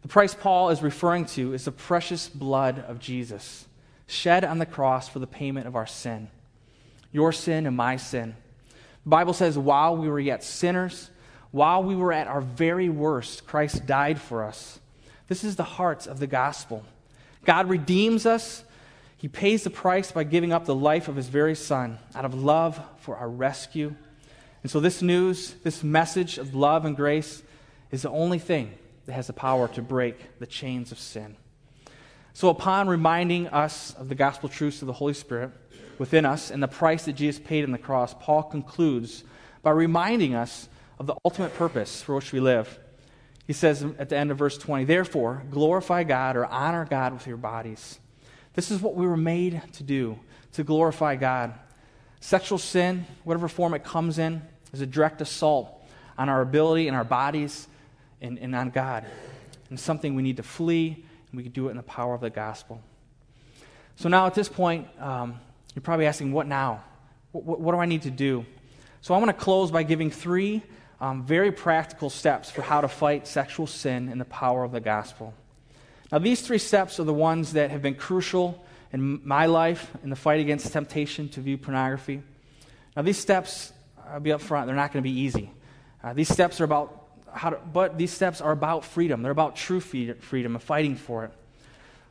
The 0.00 0.08
price 0.08 0.32
Paul 0.32 0.70
is 0.70 0.80
referring 0.80 1.26
to 1.26 1.52
is 1.52 1.66
the 1.66 1.70
precious 1.70 2.26
blood 2.26 2.82
of 2.88 3.00
Jesus, 3.00 3.66
shed 4.06 4.44
on 4.44 4.56
the 4.56 4.64
cross 4.64 5.06
for 5.06 5.18
the 5.18 5.26
payment 5.26 5.66
of 5.66 5.76
our 5.76 5.86
sin. 5.86 6.28
Your 7.12 7.32
sin 7.32 7.66
and 7.66 7.76
my 7.76 7.98
sin. 7.98 8.34
The 9.04 9.10
Bible 9.10 9.34
says, 9.34 9.58
while 9.58 9.94
we 9.94 10.08
were 10.08 10.18
yet 10.18 10.42
sinners, 10.42 11.10
while 11.50 11.82
we 11.82 11.94
were 11.94 12.14
at 12.14 12.28
our 12.28 12.40
very 12.40 12.88
worst, 12.88 13.46
Christ 13.46 13.84
died 13.84 14.18
for 14.18 14.42
us. 14.42 14.80
This 15.26 15.44
is 15.44 15.56
the 15.56 15.64
heart 15.64 16.06
of 16.06 16.18
the 16.18 16.26
gospel. 16.26 16.86
God 17.48 17.70
redeems 17.70 18.26
us. 18.26 18.62
He 19.16 19.26
pays 19.26 19.64
the 19.64 19.70
price 19.70 20.12
by 20.12 20.24
giving 20.24 20.52
up 20.52 20.66
the 20.66 20.74
life 20.74 21.08
of 21.08 21.16
his 21.16 21.28
very 21.28 21.54
son 21.54 21.98
out 22.14 22.26
of 22.26 22.34
love 22.34 22.78
for 22.98 23.16
our 23.16 23.30
rescue. 23.30 23.94
And 24.62 24.70
so, 24.70 24.80
this 24.80 25.00
news, 25.00 25.54
this 25.64 25.82
message 25.82 26.36
of 26.36 26.54
love 26.54 26.84
and 26.84 26.94
grace, 26.94 27.42
is 27.90 28.02
the 28.02 28.10
only 28.10 28.38
thing 28.38 28.74
that 29.06 29.14
has 29.14 29.28
the 29.28 29.32
power 29.32 29.66
to 29.68 29.80
break 29.80 30.38
the 30.38 30.46
chains 30.46 30.92
of 30.92 30.98
sin. 30.98 31.36
So, 32.34 32.50
upon 32.50 32.86
reminding 32.86 33.46
us 33.46 33.94
of 33.94 34.10
the 34.10 34.14
gospel 34.14 34.50
truths 34.50 34.82
of 34.82 34.86
the 34.86 34.92
Holy 34.92 35.14
Spirit, 35.14 35.50
within 35.96 36.26
us 36.26 36.50
and 36.50 36.62
the 36.62 36.68
price 36.68 37.06
that 37.06 37.14
Jesus 37.14 37.40
paid 37.42 37.64
on 37.64 37.72
the 37.72 37.78
cross, 37.78 38.14
Paul 38.20 38.42
concludes 38.42 39.24
by 39.62 39.70
reminding 39.70 40.34
us 40.34 40.68
of 40.98 41.06
the 41.06 41.16
ultimate 41.24 41.54
purpose 41.54 42.02
for 42.02 42.14
which 42.14 42.30
we 42.30 42.40
live. 42.40 42.78
He 43.48 43.54
says 43.54 43.82
at 43.98 44.10
the 44.10 44.16
end 44.16 44.30
of 44.30 44.36
verse 44.36 44.58
20, 44.58 44.84
Therefore, 44.84 45.42
glorify 45.50 46.04
God 46.04 46.36
or 46.36 46.44
honor 46.44 46.84
God 46.84 47.14
with 47.14 47.26
your 47.26 47.38
bodies. 47.38 47.98
This 48.52 48.70
is 48.70 48.82
what 48.82 48.94
we 48.94 49.06
were 49.06 49.16
made 49.16 49.62
to 49.72 49.82
do, 49.82 50.20
to 50.52 50.62
glorify 50.62 51.16
God. 51.16 51.54
Sexual 52.20 52.58
sin, 52.58 53.06
whatever 53.24 53.48
form 53.48 53.72
it 53.72 53.82
comes 53.82 54.18
in, 54.18 54.42
is 54.74 54.82
a 54.82 54.86
direct 54.86 55.22
assault 55.22 55.82
on 56.18 56.28
our 56.28 56.42
ability 56.42 56.88
and 56.88 56.96
our 56.96 57.04
bodies 57.04 57.68
and, 58.20 58.38
and 58.38 58.54
on 58.54 58.68
God. 58.68 59.06
And 59.70 59.80
something 59.80 60.14
we 60.14 60.22
need 60.22 60.36
to 60.36 60.42
flee, 60.42 61.02
and 61.30 61.36
we 61.36 61.42
can 61.42 61.52
do 61.52 61.68
it 61.68 61.70
in 61.70 61.78
the 61.78 61.82
power 61.82 62.14
of 62.14 62.20
the 62.20 62.28
gospel. 62.28 62.82
So 63.96 64.10
now 64.10 64.26
at 64.26 64.34
this 64.34 64.50
point, 64.50 64.88
um, 65.00 65.40
you're 65.74 65.82
probably 65.82 66.04
asking, 66.04 66.32
what 66.32 66.46
now? 66.46 66.84
What, 67.32 67.60
what, 67.60 67.72
do 67.72 67.78
I 67.78 67.86
need 67.86 68.02
to 68.02 68.10
do? 68.10 68.44
So 69.00 69.14
I 69.14 69.16
want 69.16 69.28
to 69.30 69.42
close 69.42 69.70
by 69.70 69.84
giving 69.84 70.10
three 70.10 70.62
um, 71.00 71.24
very 71.24 71.52
practical 71.52 72.10
steps 72.10 72.50
for 72.50 72.62
how 72.62 72.80
to 72.80 72.88
fight 72.88 73.26
sexual 73.26 73.66
sin 73.66 74.08
in 74.08 74.18
the 74.18 74.24
power 74.24 74.64
of 74.64 74.72
the 74.72 74.80
gospel. 74.80 75.32
Now, 76.10 76.18
these 76.18 76.40
three 76.40 76.58
steps 76.58 76.98
are 76.98 77.04
the 77.04 77.14
ones 77.14 77.52
that 77.52 77.70
have 77.70 77.82
been 77.82 77.94
crucial 77.94 78.64
in 78.92 79.20
my 79.26 79.46
life 79.46 79.90
in 80.02 80.10
the 80.10 80.16
fight 80.16 80.40
against 80.40 80.72
temptation 80.72 81.28
to 81.30 81.40
view 81.40 81.58
pornography. 81.58 82.22
Now, 82.96 83.02
these 83.02 83.18
steps, 83.18 83.72
I'll 84.08 84.20
be 84.20 84.32
up 84.32 84.40
front, 84.40 84.66
they're 84.66 84.76
not 84.76 84.92
going 84.92 85.02
to 85.02 85.08
be 85.08 85.20
easy. 85.20 85.52
Uh, 86.02 86.14
these 86.14 86.28
steps 86.28 86.60
are 86.60 86.64
about 86.64 87.04
how 87.32 87.50
to, 87.50 87.58
but 87.72 87.98
these 87.98 88.10
steps 88.10 88.40
are 88.40 88.52
about 88.52 88.84
freedom. 88.84 89.22
They're 89.22 89.32
about 89.32 89.54
true 89.54 89.80
freedom 89.80 90.54
and 90.54 90.62
fighting 90.62 90.96
for 90.96 91.24
it. 91.24 91.32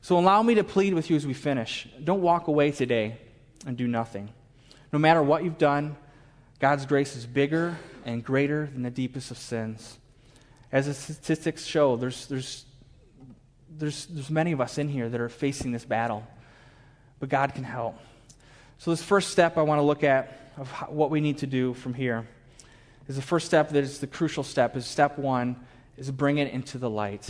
So 0.01 0.17
allow 0.17 0.43
me 0.43 0.55
to 0.55 0.63
plead 0.63 0.93
with 0.93 1.09
you 1.09 1.15
as 1.15 1.25
we 1.25 1.33
finish. 1.33 1.87
Don't 2.03 2.21
walk 2.21 2.47
away 2.47 2.71
today 2.71 3.17
and 3.65 3.75
do 3.75 3.87
nothing. 3.87 4.29
No 4.93 4.99
matter 4.99 5.21
what 5.21 5.43
you've 5.43 5.57
done, 5.57 5.97
God's 6.59 6.85
grace 6.85 7.15
is 7.15 7.25
bigger 7.25 7.77
and 8.07 8.23
greater 8.23 8.69
than 8.73 8.83
the 8.83 8.89
deepest 8.89 9.31
of 9.31 9.37
sins. 9.37 9.97
As 10.71 10.87
the 10.87 10.93
statistics 10.93 11.65
show, 11.65 11.95
there's, 11.95 12.27
there's, 12.27 12.65
there's, 13.69 14.05
there's 14.07 14.29
many 14.29 14.51
of 14.51 14.61
us 14.61 14.77
in 14.77 14.89
here 14.89 15.09
that 15.09 15.21
are 15.21 15.29
facing 15.29 15.71
this 15.71 15.85
battle, 15.85 16.25
but 17.19 17.29
God 17.29 17.53
can 17.53 17.63
help. 17.63 17.97
So, 18.79 18.91
this 18.91 19.03
first 19.03 19.31
step 19.31 19.57
I 19.57 19.61
want 19.61 19.79
to 19.79 19.83
look 19.83 20.03
at 20.03 20.51
of 20.57 20.71
how, 20.71 20.87
what 20.87 21.09
we 21.09 21.21
need 21.21 21.39
to 21.39 21.47
do 21.47 21.73
from 21.73 21.93
here 21.93 22.27
is 23.07 23.15
the 23.15 23.21
first 23.21 23.45
step 23.45 23.69
that 23.69 23.83
is 23.83 23.99
the 23.99 24.07
crucial 24.07 24.43
step 24.43 24.75
is 24.75 24.85
step 24.85 25.17
one 25.17 25.55
is 25.97 26.11
bring 26.11 26.37
it 26.37 26.51
into 26.51 26.77
the 26.77 26.89
light. 26.89 27.27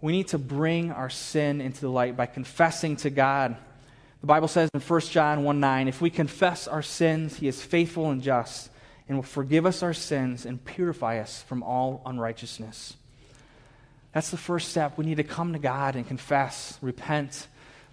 We 0.00 0.12
need 0.12 0.28
to 0.28 0.38
bring 0.38 0.90
our 0.90 1.10
sin 1.10 1.60
into 1.60 1.80
the 1.80 1.90
light 1.90 2.16
by 2.16 2.26
confessing 2.26 2.96
to 2.96 3.10
God 3.10 3.56
the 4.26 4.26
Bible 4.26 4.48
says 4.48 4.70
in 4.74 4.80
1 4.80 5.00
John 5.02 5.44
1 5.44 5.60
9, 5.60 5.88
if 5.88 6.00
we 6.00 6.10
confess 6.10 6.66
our 6.66 6.82
sins, 6.82 7.36
he 7.36 7.48
is 7.48 7.62
faithful 7.62 8.10
and 8.10 8.22
just 8.22 8.70
and 9.08 9.18
will 9.18 9.22
forgive 9.22 9.66
us 9.66 9.82
our 9.82 9.94
sins 9.94 10.44
and 10.46 10.64
purify 10.64 11.18
us 11.18 11.42
from 11.42 11.62
all 11.62 12.02
unrighteousness. 12.04 12.96
That's 14.12 14.30
the 14.30 14.36
first 14.36 14.68
step. 14.68 14.96
We 14.96 15.04
need 15.04 15.18
to 15.18 15.24
come 15.24 15.52
to 15.52 15.58
God 15.58 15.94
and 15.94 16.06
confess, 16.06 16.78
repent, 16.80 17.48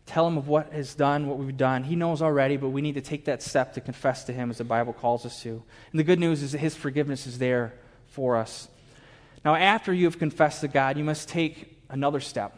tell 0.06 0.28
him 0.28 0.38
of 0.38 0.48
what 0.48 0.74
is 0.74 0.96
done, 0.96 1.28
what 1.28 1.38
we've 1.38 1.56
done. 1.56 1.84
He 1.84 1.96
knows 1.96 2.22
already, 2.22 2.58
but 2.58 2.70
we 2.70 2.82
need 2.82 2.96
to 2.96 3.02
take 3.02 3.26
that 3.26 3.42
step 3.42 3.74
to 3.74 3.82
confess 3.82 4.24
to 4.26 4.34
him 4.34 4.50
as 4.50 4.58
the 4.58 4.64
Bible 4.64 4.94
calls 4.94 5.26
us 5.26 5.42
to. 5.44 5.62
And 5.92 6.00
the 6.00 6.04
good 6.04 6.20
news 6.20 6.42
is 6.42 6.54
that 6.54 6.60
his 6.60 6.76
forgiveness 6.76 7.28
is 7.28 7.40
there 7.40 7.74
for 8.08 8.38
us. 8.38 8.68
Now, 9.44 9.56
after 9.56 9.94
you 9.94 10.06
have 10.06 10.18
confessed 10.18 10.62
to 10.62 10.68
God, 10.68 10.98
you 10.98 11.04
must 11.04 11.28
take 11.28 11.78
another 11.90 12.20
step. 12.20 12.58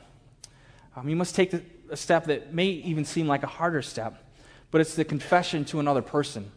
Um, 0.96 1.10
you 1.10 1.16
must 1.16 1.36
take 1.36 1.54
a 1.90 1.98
step 1.98 2.26
that 2.26 2.54
may 2.54 2.68
even 2.68 3.06
seem 3.06 3.28
like 3.28 3.44
a 3.44 3.48
harder 3.48 3.82
step, 3.82 4.24
but 4.72 4.82
it's 4.82 4.96
the 4.96 5.06
confession 5.06 5.66
to 5.66 5.80
another 5.80 6.02
person. 6.02 6.52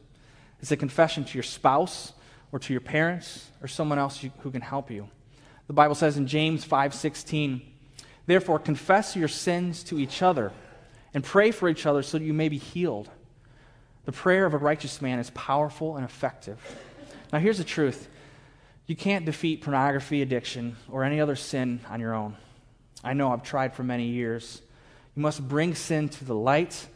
It's 0.61 0.73
a 0.73 0.77
confession 0.77 1.25
to 1.25 1.35
your 1.35 1.43
spouse 1.43 2.13
or 2.53 2.59
to 2.59 2.73
your 2.73 2.81
parents 2.81 3.51
or 3.63 3.69
someone 3.69 3.99
else 3.99 4.25
who 4.41 4.51
can 4.51 4.63
help 4.63 4.91
you. 4.91 5.09
The 5.67 5.73
Bible 5.73 5.95
says 5.95 6.17
in 6.17 6.27
James 6.27 6.65
5:16, 6.65 7.63
"Therefore 8.27 8.59
confess 8.59 9.15
your 9.15 9.29
sins 9.29 9.83
to 9.85 9.99
each 9.99 10.23
other 10.23 10.53
and 11.15 11.23
pray 11.23 11.51
for 11.51 11.69
each 11.69 11.87
other 11.87 12.03
so 12.03 12.19
that 12.19 12.25
you 12.25 12.33
may 12.33 12.49
be 12.49 12.59
healed." 12.59 13.11
The 14.05 14.13
prayer 14.13 14.47
of 14.47 14.55
a 14.55 14.59
righteous 14.59 15.03
man 15.03 15.19
is 15.19 15.31
powerful 15.31 15.97
and 15.97 16.05
effective. 16.05 16.59
Now 17.33 17.39
here's 17.39 17.59
the 17.59 17.65
truth. 17.65 18.09
You 18.87 18.97
can't 18.97 19.27
defeat 19.27 19.61
pornography 19.61 20.23
addiction 20.23 20.77
or 20.89 21.05
any 21.05 21.21
other 21.21 21.37
sin 21.37 21.81
on 21.91 22.01
your 22.01 22.15
own. 22.15 22.37
I 23.05 23.13
know 23.13 23.31
I've 23.33 23.43
tried 23.43 23.75
for 23.75 23.85
many 23.85 24.07
years. 24.07 24.63
You 25.15 25.21
must 25.21 25.47
bring 25.47 25.75
sin 25.75 26.09
to 26.09 26.25
the 26.25 26.35
light. 26.35 26.89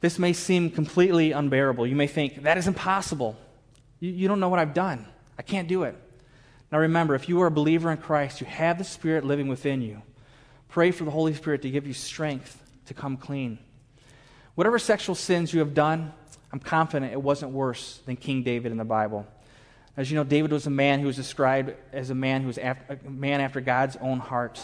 This 0.00 0.18
may 0.18 0.32
seem 0.32 0.70
completely 0.70 1.32
unbearable. 1.32 1.86
You 1.86 1.96
may 1.96 2.06
think, 2.06 2.42
that 2.42 2.58
is 2.58 2.66
impossible. 2.66 3.36
You, 4.00 4.10
you 4.10 4.28
don't 4.28 4.40
know 4.40 4.48
what 4.48 4.58
I've 4.58 4.74
done. 4.74 5.06
I 5.38 5.42
can't 5.42 5.68
do 5.68 5.84
it. 5.84 5.96
Now 6.70 6.78
remember, 6.78 7.14
if 7.14 7.28
you 7.28 7.40
are 7.42 7.46
a 7.46 7.50
believer 7.50 7.90
in 7.90 7.98
Christ, 7.98 8.40
you 8.40 8.46
have 8.46 8.78
the 8.78 8.84
Spirit 8.84 9.24
living 9.24 9.48
within 9.48 9.80
you. 9.82 10.02
Pray 10.68 10.90
for 10.90 11.04
the 11.04 11.10
Holy 11.10 11.32
Spirit 11.32 11.62
to 11.62 11.70
give 11.70 11.86
you 11.86 11.92
strength 11.92 12.62
to 12.86 12.94
come 12.94 13.16
clean. 13.16 13.58
Whatever 14.54 14.78
sexual 14.78 15.14
sins 15.14 15.52
you 15.52 15.60
have 15.60 15.74
done, 15.74 16.12
I'm 16.52 16.60
confident 16.60 17.12
it 17.12 17.22
wasn't 17.22 17.52
worse 17.52 18.00
than 18.06 18.16
King 18.16 18.42
David 18.42 18.72
in 18.72 18.78
the 18.78 18.84
Bible. 18.84 19.26
As 19.96 20.10
you 20.10 20.16
know, 20.16 20.24
David 20.24 20.52
was 20.52 20.66
a 20.66 20.70
man 20.70 21.00
who 21.00 21.06
was 21.06 21.16
described 21.16 21.72
as 21.92 22.10
a 22.10 22.14
man 22.14 22.42
who 22.42 22.48
was 22.48 22.58
a 22.58 22.76
man 23.08 23.40
after 23.40 23.60
God's 23.60 23.96
own 23.96 24.18
heart. 24.18 24.60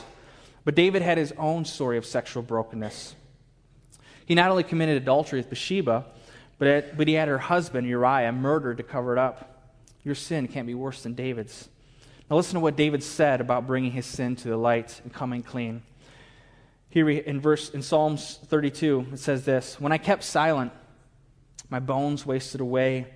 But 0.64 0.74
David 0.74 1.02
had 1.02 1.18
his 1.18 1.32
own 1.38 1.64
story 1.64 1.98
of 1.98 2.06
sexual 2.06 2.42
brokenness. 2.42 3.14
He 4.26 4.34
not 4.34 4.50
only 4.50 4.62
committed 4.62 4.96
adultery 4.96 5.38
with 5.38 5.48
Bathsheba, 5.48 6.04
but, 6.58 6.68
it, 6.68 6.96
but 6.96 7.08
he 7.08 7.14
had 7.14 7.28
her 7.28 7.38
husband, 7.38 7.86
Uriah, 7.86 8.32
murdered 8.32 8.76
to 8.76 8.82
cover 8.82 9.12
it 9.12 9.18
up. 9.18 9.72
Your 10.04 10.14
sin 10.14 10.48
can't 10.48 10.66
be 10.66 10.74
worse 10.74 11.02
than 11.02 11.14
David's. 11.14 11.68
Now, 12.30 12.36
listen 12.36 12.54
to 12.54 12.60
what 12.60 12.76
David 12.76 13.02
said 13.02 13.40
about 13.40 13.66
bringing 13.66 13.92
his 13.92 14.06
sin 14.06 14.36
to 14.36 14.48
the 14.48 14.56
light 14.56 15.00
and 15.04 15.12
coming 15.12 15.42
clean. 15.42 15.82
Here 16.88 17.08
in 17.08 17.40
verse 17.40 17.70
in 17.70 17.82
Psalms 17.82 18.38
32, 18.46 19.06
it 19.12 19.18
says 19.18 19.44
this: 19.44 19.80
"When 19.80 19.92
I 19.92 19.98
kept 19.98 20.24
silent, 20.24 20.72
my 21.70 21.80
bones 21.80 22.26
wasted 22.26 22.60
away 22.60 23.06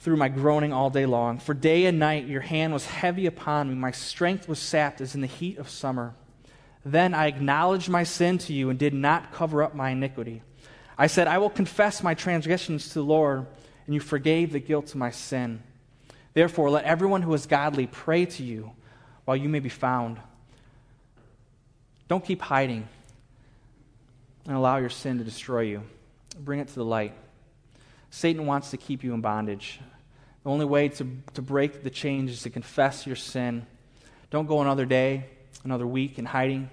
through 0.00 0.16
my 0.16 0.28
groaning 0.28 0.72
all 0.72 0.90
day 0.90 1.06
long. 1.06 1.38
For 1.38 1.54
day 1.54 1.84
and 1.84 1.98
night 1.98 2.26
your 2.26 2.40
hand 2.40 2.72
was 2.72 2.86
heavy 2.86 3.26
upon 3.26 3.68
me. 3.68 3.74
My 3.74 3.92
strength 3.92 4.48
was 4.48 4.58
sapped 4.58 5.00
as 5.00 5.14
in 5.14 5.20
the 5.20 5.26
heat 5.26 5.58
of 5.58 5.68
summer. 5.68 6.14
Then 6.84 7.14
I 7.14 7.26
acknowledged 7.26 7.88
my 7.88 8.04
sin 8.04 8.38
to 8.38 8.52
you 8.52 8.70
and 8.70 8.78
did 8.78 8.94
not 8.94 9.32
cover 9.32 9.62
up 9.62 9.74
my 9.74 9.90
iniquity. 9.90 10.42
I 10.96 11.06
said, 11.06 11.28
I 11.28 11.38
will 11.38 11.50
confess 11.50 12.02
my 12.02 12.14
transgressions 12.14 12.88
to 12.88 12.94
the 12.94 13.04
Lord, 13.04 13.46
and 13.86 13.94
you 13.94 14.00
forgave 14.00 14.52
the 14.52 14.60
guilt 14.60 14.90
of 14.90 14.96
my 14.96 15.10
sin. 15.10 15.62
Therefore, 16.34 16.70
let 16.70 16.84
everyone 16.84 17.22
who 17.22 17.34
is 17.34 17.46
godly 17.46 17.86
pray 17.86 18.26
to 18.26 18.42
you 18.42 18.72
while 19.24 19.36
you 19.36 19.48
may 19.48 19.60
be 19.60 19.68
found. 19.68 20.18
Don't 22.08 22.24
keep 22.24 22.40
hiding 22.42 22.88
and 24.46 24.56
allow 24.56 24.78
your 24.78 24.90
sin 24.90 25.18
to 25.18 25.24
destroy 25.24 25.62
you. 25.62 25.82
Bring 26.38 26.60
it 26.60 26.68
to 26.68 26.74
the 26.74 26.84
light. 26.84 27.14
Satan 28.10 28.46
wants 28.46 28.70
to 28.70 28.76
keep 28.76 29.04
you 29.04 29.14
in 29.14 29.20
bondage. 29.20 29.80
The 30.42 30.50
only 30.50 30.64
way 30.64 30.88
to, 30.88 31.06
to 31.34 31.42
break 31.42 31.82
the 31.82 31.90
chains 31.90 32.30
is 32.30 32.42
to 32.42 32.50
confess 32.50 33.06
your 33.06 33.16
sin. 33.16 33.66
Don't 34.30 34.46
go 34.46 34.60
another 34.60 34.86
day, 34.86 35.26
another 35.64 35.86
week 35.86 36.18
in 36.18 36.24
hiding. 36.24 36.70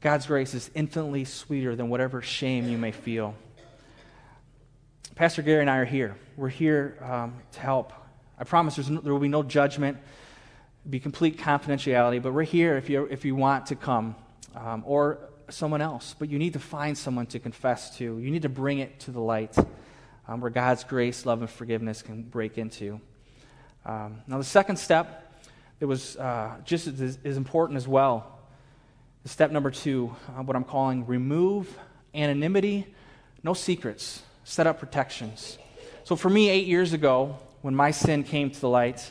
God's 0.00 0.26
grace 0.26 0.54
is 0.54 0.70
infinitely 0.74 1.24
sweeter 1.24 1.74
than 1.74 1.88
whatever 1.88 2.22
shame 2.22 2.68
you 2.68 2.78
may 2.78 2.92
feel. 2.92 3.34
Pastor 5.14 5.42
Gary 5.42 5.62
and 5.62 5.70
I 5.70 5.78
are 5.78 5.84
here. 5.84 6.16
We're 6.36 6.48
here 6.48 6.98
um, 7.02 7.34
to 7.52 7.60
help. 7.60 7.92
I 8.38 8.44
promise 8.44 8.76
no, 8.88 9.00
there 9.00 9.12
will 9.12 9.20
be 9.20 9.28
no 9.28 9.42
judgment, 9.42 9.96
be 10.88 11.00
complete 11.00 11.38
confidentiality, 11.38 12.22
but 12.22 12.32
we're 12.32 12.42
here 12.42 12.76
if 12.76 12.90
you, 12.90 13.06
if 13.06 13.24
you 13.24 13.34
want 13.34 13.66
to 13.66 13.76
come 13.76 14.14
um, 14.54 14.82
or 14.86 15.18
someone 15.48 15.80
else. 15.80 16.14
But 16.18 16.28
you 16.28 16.38
need 16.38 16.52
to 16.52 16.58
find 16.58 16.96
someone 16.96 17.26
to 17.28 17.38
confess 17.38 17.96
to. 17.96 18.18
You 18.18 18.30
need 18.30 18.42
to 18.42 18.50
bring 18.50 18.78
it 18.78 19.00
to 19.00 19.10
the 19.10 19.20
light 19.20 19.56
um, 20.28 20.40
where 20.40 20.50
God's 20.50 20.84
grace, 20.84 21.24
love, 21.24 21.40
and 21.40 21.50
forgiveness 21.50 22.02
can 22.02 22.22
break 22.22 22.58
into. 22.58 23.00
Um, 23.84 24.22
now, 24.26 24.38
the 24.38 24.44
second 24.44 24.76
step 24.76 25.25
that 25.78 25.86
was 25.86 26.16
uh, 26.16 26.56
just 26.64 26.86
as, 26.86 27.18
as, 27.24 27.36
important 27.36 27.76
as 27.76 27.86
well 27.86 28.36
step 29.26 29.50
number 29.50 29.70
two, 29.70 30.14
uh, 30.28 30.42
what 30.42 30.56
I'm 30.56 30.64
calling 30.64 31.06
remove 31.06 31.76
anonymity, 32.14 32.86
no 33.42 33.54
secrets, 33.54 34.22
set 34.44 34.66
up 34.66 34.78
protections. 34.78 35.58
So, 36.04 36.16
for 36.16 36.30
me, 36.30 36.48
eight 36.48 36.66
years 36.66 36.92
ago, 36.92 37.36
when 37.62 37.74
my 37.74 37.90
sin 37.90 38.22
came 38.22 38.50
to 38.50 38.60
the 38.60 38.68
light, 38.68 39.10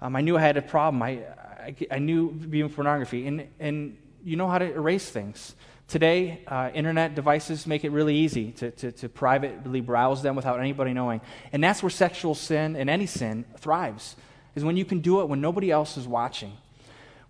um, 0.00 0.14
I 0.14 0.20
knew 0.20 0.36
I 0.36 0.40
had 0.40 0.56
a 0.56 0.62
problem. 0.62 1.02
I, 1.02 1.22
I, 1.58 1.74
I 1.90 1.98
knew 1.98 2.32
viewing 2.32 2.70
pornography, 2.70 3.26
and, 3.26 3.48
and 3.58 3.98
you 4.24 4.36
know 4.36 4.48
how 4.48 4.58
to 4.58 4.72
erase 4.72 5.10
things. 5.10 5.54
Today, 5.88 6.42
uh, 6.48 6.70
internet 6.74 7.14
devices 7.14 7.66
make 7.66 7.84
it 7.84 7.90
really 7.90 8.16
easy 8.16 8.52
to, 8.52 8.70
to, 8.72 8.92
to, 8.92 9.08
privately 9.08 9.80
browse 9.80 10.20
them 10.20 10.34
without 10.34 10.58
anybody 10.58 10.92
knowing. 10.92 11.20
And 11.52 11.62
that's 11.62 11.80
where 11.80 11.90
sexual 11.90 12.34
sin 12.34 12.74
and 12.74 12.90
any 12.90 13.06
sin 13.06 13.44
thrives, 13.58 14.16
is 14.56 14.64
when 14.64 14.76
you 14.76 14.84
can 14.84 14.98
do 15.00 15.20
it 15.20 15.28
when 15.28 15.40
nobody 15.40 15.70
else 15.70 15.96
is 15.96 16.08
watching. 16.08 16.52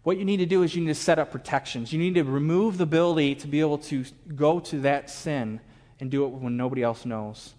What 0.05 0.17
you 0.17 0.25
need 0.25 0.37
to 0.39 0.47
do 0.47 0.63
is 0.63 0.75
you 0.75 0.81
need 0.83 0.89
to 0.89 0.95
set 0.95 1.19
up 1.19 1.33
protections. 1.33 1.93
You 1.93 1.99
need 1.99 2.15
to 2.15 2.23
remove 2.23 2.79
the 2.79 2.85
ability 2.85 3.35
to 3.35 3.49
be 3.49 3.61
able 3.61 3.79
to 3.79 4.05
go 4.35 4.61
to 4.61 4.81
that 4.81 5.11
sin 5.11 5.61
and 5.99 6.11
do 6.11 6.25
it 6.25 6.29
when 6.29 6.57
nobody 6.57 6.83
else 6.83 7.05
knows. 7.05 7.55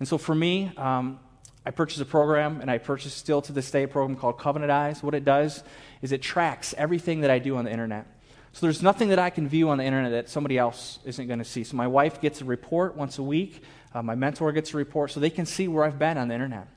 And 0.00 0.08
so 0.08 0.18
for 0.18 0.34
me, 0.34 0.72
um, 0.76 1.20
I 1.64 1.70
purchased 1.70 2.00
a 2.00 2.04
program, 2.04 2.60
and 2.60 2.70
I 2.70 2.78
purchased 2.78 3.16
still 3.16 3.40
to 3.42 3.52
this 3.52 3.70
day 3.70 3.84
a 3.84 3.88
program 3.88 4.18
called 4.18 4.38
Covenant 4.38 4.70
Eyes. 4.70 5.02
What 5.02 5.14
it 5.14 5.24
does 5.24 5.62
is 6.02 6.12
it 6.12 6.20
tracks 6.20 6.74
everything 6.76 7.20
that 7.22 7.30
I 7.30 7.38
do 7.38 7.56
on 7.56 7.64
the 7.64 7.70
internet. 7.70 8.06
So 8.52 8.66
there's 8.66 8.82
nothing 8.82 9.08
that 9.08 9.18
I 9.18 9.30
can 9.30 9.48
view 9.48 9.70
on 9.70 9.78
the 9.78 9.84
internet 9.84 10.12
that 10.12 10.28
somebody 10.28 10.58
else 10.58 10.98
isn't 11.04 11.26
going 11.26 11.38
to 11.38 11.44
see. 11.44 11.64
So 11.64 11.76
my 11.76 11.86
wife 11.86 12.20
gets 12.20 12.40
a 12.40 12.44
report 12.44 12.96
once 12.96 13.18
a 13.18 13.22
week. 13.22 13.62
Uh, 13.94 14.02
my 14.02 14.14
mentor 14.14 14.52
gets 14.52 14.74
a 14.74 14.76
report 14.76 15.10
so 15.10 15.20
they 15.20 15.30
can 15.30 15.46
see 15.46 15.66
where 15.68 15.84
I've 15.84 15.98
been 15.98 16.18
on 16.18 16.28
the 16.28 16.34
internet. 16.34 16.68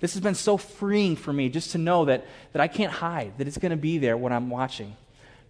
This 0.00 0.14
has 0.14 0.22
been 0.22 0.34
so 0.34 0.56
freeing 0.56 1.16
for 1.16 1.32
me 1.32 1.48
just 1.48 1.72
to 1.72 1.78
know 1.78 2.04
that, 2.04 2.26
that 2.52 2.60
I 2.60 2.68
can't 2.68 2.92
hide, 2.92 3.38
that 3.38 3.48
it's 3.48 3.58
going 3.58 3.70
to 3.70 3.76
be 3.76 3.98
there 3.98 4.16
when 4.16 4.32
I'm 4.32 4.48
watching. 4.48 4.96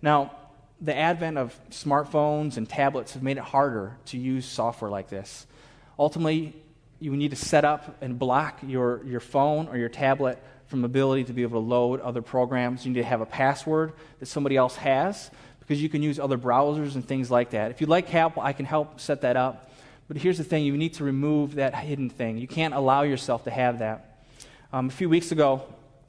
Now, 0.01 0.33
the 0.81 0.97
advent 0.97 1.39
of 1.39 1.59
smartphones 1.71 2.57
and 2.57 2.69
tablets 2.69 3.15
have 3.15 3.23
made 3.23 3.37
it 3.37 3.43
harder 3.43 3.97
to 4.07 4.17
use 4.19 4.47
software 4.47 4.91
like 4.91 5.09
this. 5.09 5.47
Ultimately, 5.99 6.55
you 7.01 7.15
need 7.17 7.31
to 7.31 7.37
set 7.37 7.65
up 7.65 7.97
and 8.01 8.19
block 8.19 8.59
your, 8.63 9.03
your 9.05 9.21
phone 9.21 9.69
or 9.69 9.77
your 9.77 9.89
tablet 9.89 10.43
from 10.69 10.85
ability 10.85 11.25
to 11.25 11.33
be 11.33 11.43
able 11.43 11.61
to 11.61 11.67
load 11.67 12.01
other 12.01 12.23
programs. 12.23 12.85
You 12.85 12.93
need 12.93 13.01
to 13.01 13.07
have 13.07 13.21
a 13.21 13.27
password 13.27 13.93
that 14.21 14.27
somebody 14.27 14.57
else 14.57 14.77
has 14.77 15.31
because 15.61 15.83
you 15.83 15.89
can 15.89 16.03
use 16.03 16.19
other 16.19 16.39
browsers 16.39 16.95
and 16.95 17.07
things 17.07 17.31
like 17.31 17.51
that. 17.51 17.71
If 17.71 17.81
you'd 17.81 17.91
like 17.91 18.09
help, 18.09 18.39
I 18.39 18.53
can 18.53 18.65
help 18.65 19.01
set 19.01 19.23
that 19.23 19.37
up. 19.37 19.71
But 20.09 20.17
here's 20.17 20.39
the 20.39 20.45
thing 20.45 20.65
you 20.65 20.77
need 20.77 20.95
to 20.95 21.05
remove 21.05 21.57
that 21.57 21.75
hidden 21.75 22.09
thing. 22.09 22.39
You 22.39 22.49
can't 22.49 22.73
allow 22.73 23.03
yourself 23.03 23.45
to 23.45 23.51
have 23.51 23.81
that. 23.81 24.18
Um, 24.71 24.89
a 24.89 24.93
few 24.93 25.09
weeks 25.09 25.33
ago, 25.33 25.63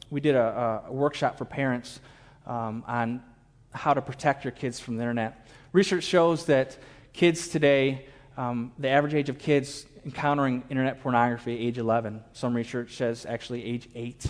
we 0.10 0.20
did 0.20 0.36
a, 0.36 0.84
a 0.86 0.92
workshop 0.92 1.38
for 1.38 1.46
parents 1.46 2.02
um, 2.46 2.84
on 2.86 3.24
how 3.74 3.94
to 3.94 4.02
protect 4.02 4.44
your 4.44 4.52
kids 4.52 4.82
from 4.82 4.98
the 4.98 5.04
internet. 5.04 5.48
Research 5.72 6.04
shows 6.04 6.46
that 6.48 6.78
kids 7.14 7.48
today, 7.48 8.06
um, 8.36 8.74
the 8.78 8.90
average 8.90 9.14
age 9.14 9.30
of 9.30 9.40
kids 9.40 9.86
encountering 10.04 10.66
internet 10.70 11.02
pornography, 11.02 11.58
age 11.58 11.78
11. 11.78 12.22
Some 12.34 12.54
research 12.54 12.98
says 12.98 13.26
actually 13.26 13.64
age 13.64 13.88
8. 13.96 14.26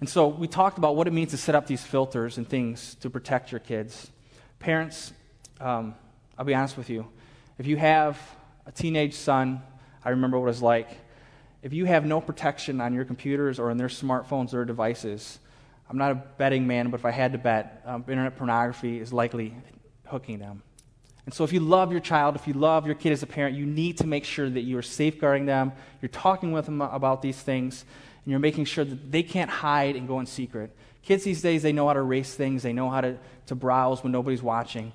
And 0.00 0.08
so 0.08 0.28
we 0.28 0.48
talked 0.48 0.78
about 0.78 0.96
what 0.96 1.06
it 1.06 1.12
means 1.12 1.32
to 1.32 1.36
set 1.36 1.54
up 1.54 1.66
these 1.66 1.84
filters 1.84 2.38
and 2.38 2.48
things 2.48 2.94
to 3.02 3.10
protect 3.10 3.52
your 3.52 3.58
kids. 3.58 4.10
Parents, 4.58 5.12
um, 5.60 5.94
I'll 6.38 6.46
be 6.46 6.54
honest 6.54 6.78
with 6.78 6.88
you. 6.88 7.06
If 7.58 7.66
you 7.66 7.76
have 7.76 8.18
a 8.64 8.72
teenage 8.72 9.16
son, 9.16 9.60
I 10.02 10.10
remember 10.10 10.38
what 10.38 10.46
it 10.46 10.48
was 10.48 10.62
like. 10.62 10.88
If 11.62 11.72
you 11.74 11.84
have 11.84 12.06
no 12.06 12.20
protection 12.20 12.80
on 12.80 12.94
your 12.94 13.04
computers 13.04 13.58
or 13.58 13.70
on 13.70 13.76
their 13.76 13.88
smartphones 13.88 14.54
or 14.54 14.64
devices, 14.64 15.38
I'm 15.90 15.98
not 15.98 16.12
a 16.12 16.14
betting 16.14 16.66
man, 16.66 16.90
but 16.90 17.00
if 17.00 17.04
I 17.04 17.10
had 17.10 17.32
to 17.32 17.38
bet, 17.38 17.82
um, 17.84 18.04
internet 18.08 18.36
pornography 18.36 18.98
is 18.98 19.12
likely 19.12 19.54
hooking 20.06 20.38
them. 20.38 20.62
And 21.26 21.34
so, 21.34 21.44
if 21.44 21.52
you 21.52 21.60
love 21.60 21.92
your 21.92 22.00
child, 22.00 22.34
if 22.34 22.46
you 22.46 22.54
love 22.54 22.86
your 22.86 22.94
kid 22.94 23.12
as 23.12 23.22
a 23.22 23.26
parent, 23.26 23.56
you 23.56 23.66
need 23.66 23.98
to 23.98 24.06
make 24.06 24.24
sure 24.24 24.48
that 24.48 24.62
you 24.62 24.78
are 24.78 24.82
safeguarding 24.82 25.46
them, 25.46 25.72
you're 26.00 26.08
talking 26.08 26.52
with 26.52 26.64
them 26.64 26.80
about 26.80 27.20
these 27.20 27.38
things, 27.38 27.84
and 28.24 28.30
you're 28.30 28.40
making 28.40 28.64
sure 28.64 28.84
that 28.84 29.12
they 29.12 29.22
can't 29.22 29.50
hide 29.50 29.96
and 29.96 30.08
go 30.08 30.18
in 30.18 30.26
secret. 30.26 30.74
Kids 31.02 31.24
these 31.24 31.42
days, 31.42 31.62
they 31.62 31.72
know 31.72 31.86
how 31.88 31.92
to 31.92 32.00
erase 32.00 32.34
things, 32.34 32.62
they 32.62 32.72
know 32.72 32.88
how 32.88 33.02
to, 33.02 33.18
to 33.46 33.54
browse 33.54 34.02
when 34.02 34.12
nobody's 34.12 34.42
watching. 34.42 34.92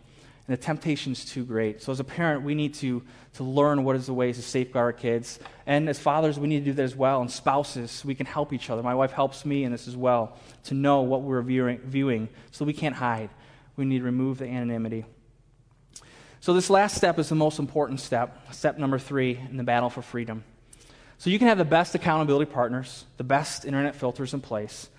And 0.47 0.55
the 0.55 0.62
temptation 0.62 1.12
is 1.12 1.25
too 1.25 1.43
great. 1.43 1.81
So, 1.81 1.91
as 1.91 1.99
a 1.99 2.03
parent, 2.03 2.43
we 2.43 2.53
need 2.53 2.75
to, 2.75 3.01
to 3.34 3.43
learn 3.43 3.84
what 3.84 3.95
is 3.95 4.05
the 4.05 4.13
ways 4.13 4.36
to 4.36 4.43
safeguard 4.43 4.84
our 4.84 4.93
kids. 4.93 5.39
And 5.65 5.89
as 5.89 5.97
fathers, 5.97 6.39
we 6.39 6.47
need 6.47 6.60
to 6.60 6.65
do 6.65 6.73
that 6.73 6.84
as 6.84 6.95
well. 6.95 7.21
And 7.21 7.31
spouses, 7.31 8.05
we 8.05 8.13
can 8.13 8.27
help 8.27 8.53
each 8.53 8.69
other. 8.69 8.84
My 8.84 8.93
wife 8.93 9.12
helps 9.12 9.43
me 9.43 9.63
in 9.63 9.71
this 9.71 9.88
as 9.88 9.97
well 9.97 10.38
to 10.65 10.75
know 10.75 11.01
what 11.01 11.23
we're 11.23 11.41
viewing, 11.41 11.79
viewing 11.79 12.29
so 12.51 12.63
we 12.63 12.73
can't 12.73 12.95
hide. 12.95 13.31
We 13.75 13.86
need 13.86 13.99
to 13.99 14.05
remove 14.05 14.38
the 14.38 14.45
anonymity. 14.45 15.05
So, 16.41 16.53
this 16.53 16.69
last 16.69 16.95
step 16.95 17.17
is 17.17 17.27
the 17.27 17.36
most 17.36 17.58
important 17.58 17.99
step, 17.99 18.53
step 18.53 18.77
number 18.77 18.99
three 18.99 19.39
in 19.49 19.58
the 19.58 19.63
battle 19.63 19.89
for 19.89 20.03
freedom. 20.03 20.43
So, 21.17 21.31
you 21.31 21.39
can 21.39 21.47
have 21.47 21.58
the 21.58 21.65
best 21.65 21.95
accountability 21.95 22.51
partners, 22.51 23.05
the 23.17 23.23
best 23.23 23.65
internet 23.65 23.95
filters 23.95 24.36
in 24.36 24.41
place. 24.41 24.89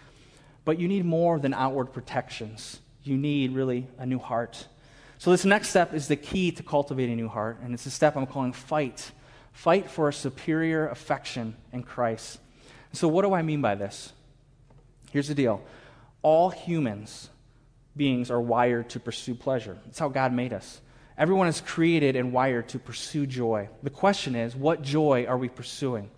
But 0.64 0.80
you 0.80 0.88
need 0.88 1.04
more 1.04 1.38
than 1.38 1.54
outward 1.54 1.92
protections. 1.92 2.80
You 3.04 3.16
need 3.16 3.52
really 3.52 3.86
a 3.96 4.06
new 4.06 4.18
heart. 4.18 4.66
So, 5.18 5.30
this 5.30 5.44
next 5.44 5.70
step 5.70 5.94
is 5.94 6.08
the 6.08 6.16
key 6.16 6.52
to 6.52 6.62
cultivating 6.62 7.14
a 7.14 7.16
new 7.16 7.28
heart, 7.28 7.58
and 7.62 7.72
it's 7.72 7.86
a 7.86 7.90
step 7.90 8.16
I'm 8.16 8.26
calling 8.26 8.52
fight. 8.52 9.10
Fight 9.52 9.90
for 9.90 10.08
a 10.08 10.12
superior 10.12 10.88
affection 10.88 11.56
in 11.72 11.82
Christ. 11.82 12.38
So, 12.92 13.08
what 13.08 13.22
do 13.22 13.32
I 13.32 13.42
mean 13.42 13.62
by 13.62 13.74
this? 13.74 14.12
Here's 15.10 15.28
the 15.28 15.34
deal 15.34 15.62
all 16.22 16.50
humans, 16.50 17.30
beings, 17.96 18.30
are 18.30 18.40
wired 18.40 18.90
to 18.90 19.00
pursue 19.00 19.34
pleasure. 19.34 19.78
That's 19.86 19.98
how 19.98 20.08
God 20.08 20.32
made 20.32 20.52
us. 20.52 20.80
Everyone 21.16 21.46
is 21.46 21.62
created 21.62 22.16
and 22.16 22.32
wired 22.32 22.68
to 22.70 22.78
pursue 22.78 23.26
joy. 23.26 23.70
The 23.82 23.90
question 23.90 24.34
is, 24.34 24.54
what 24.54 24.82
joy 24.82 25.24
are 25.26 25.38
we 25.38 25.48
pursuing? 25.48 26.10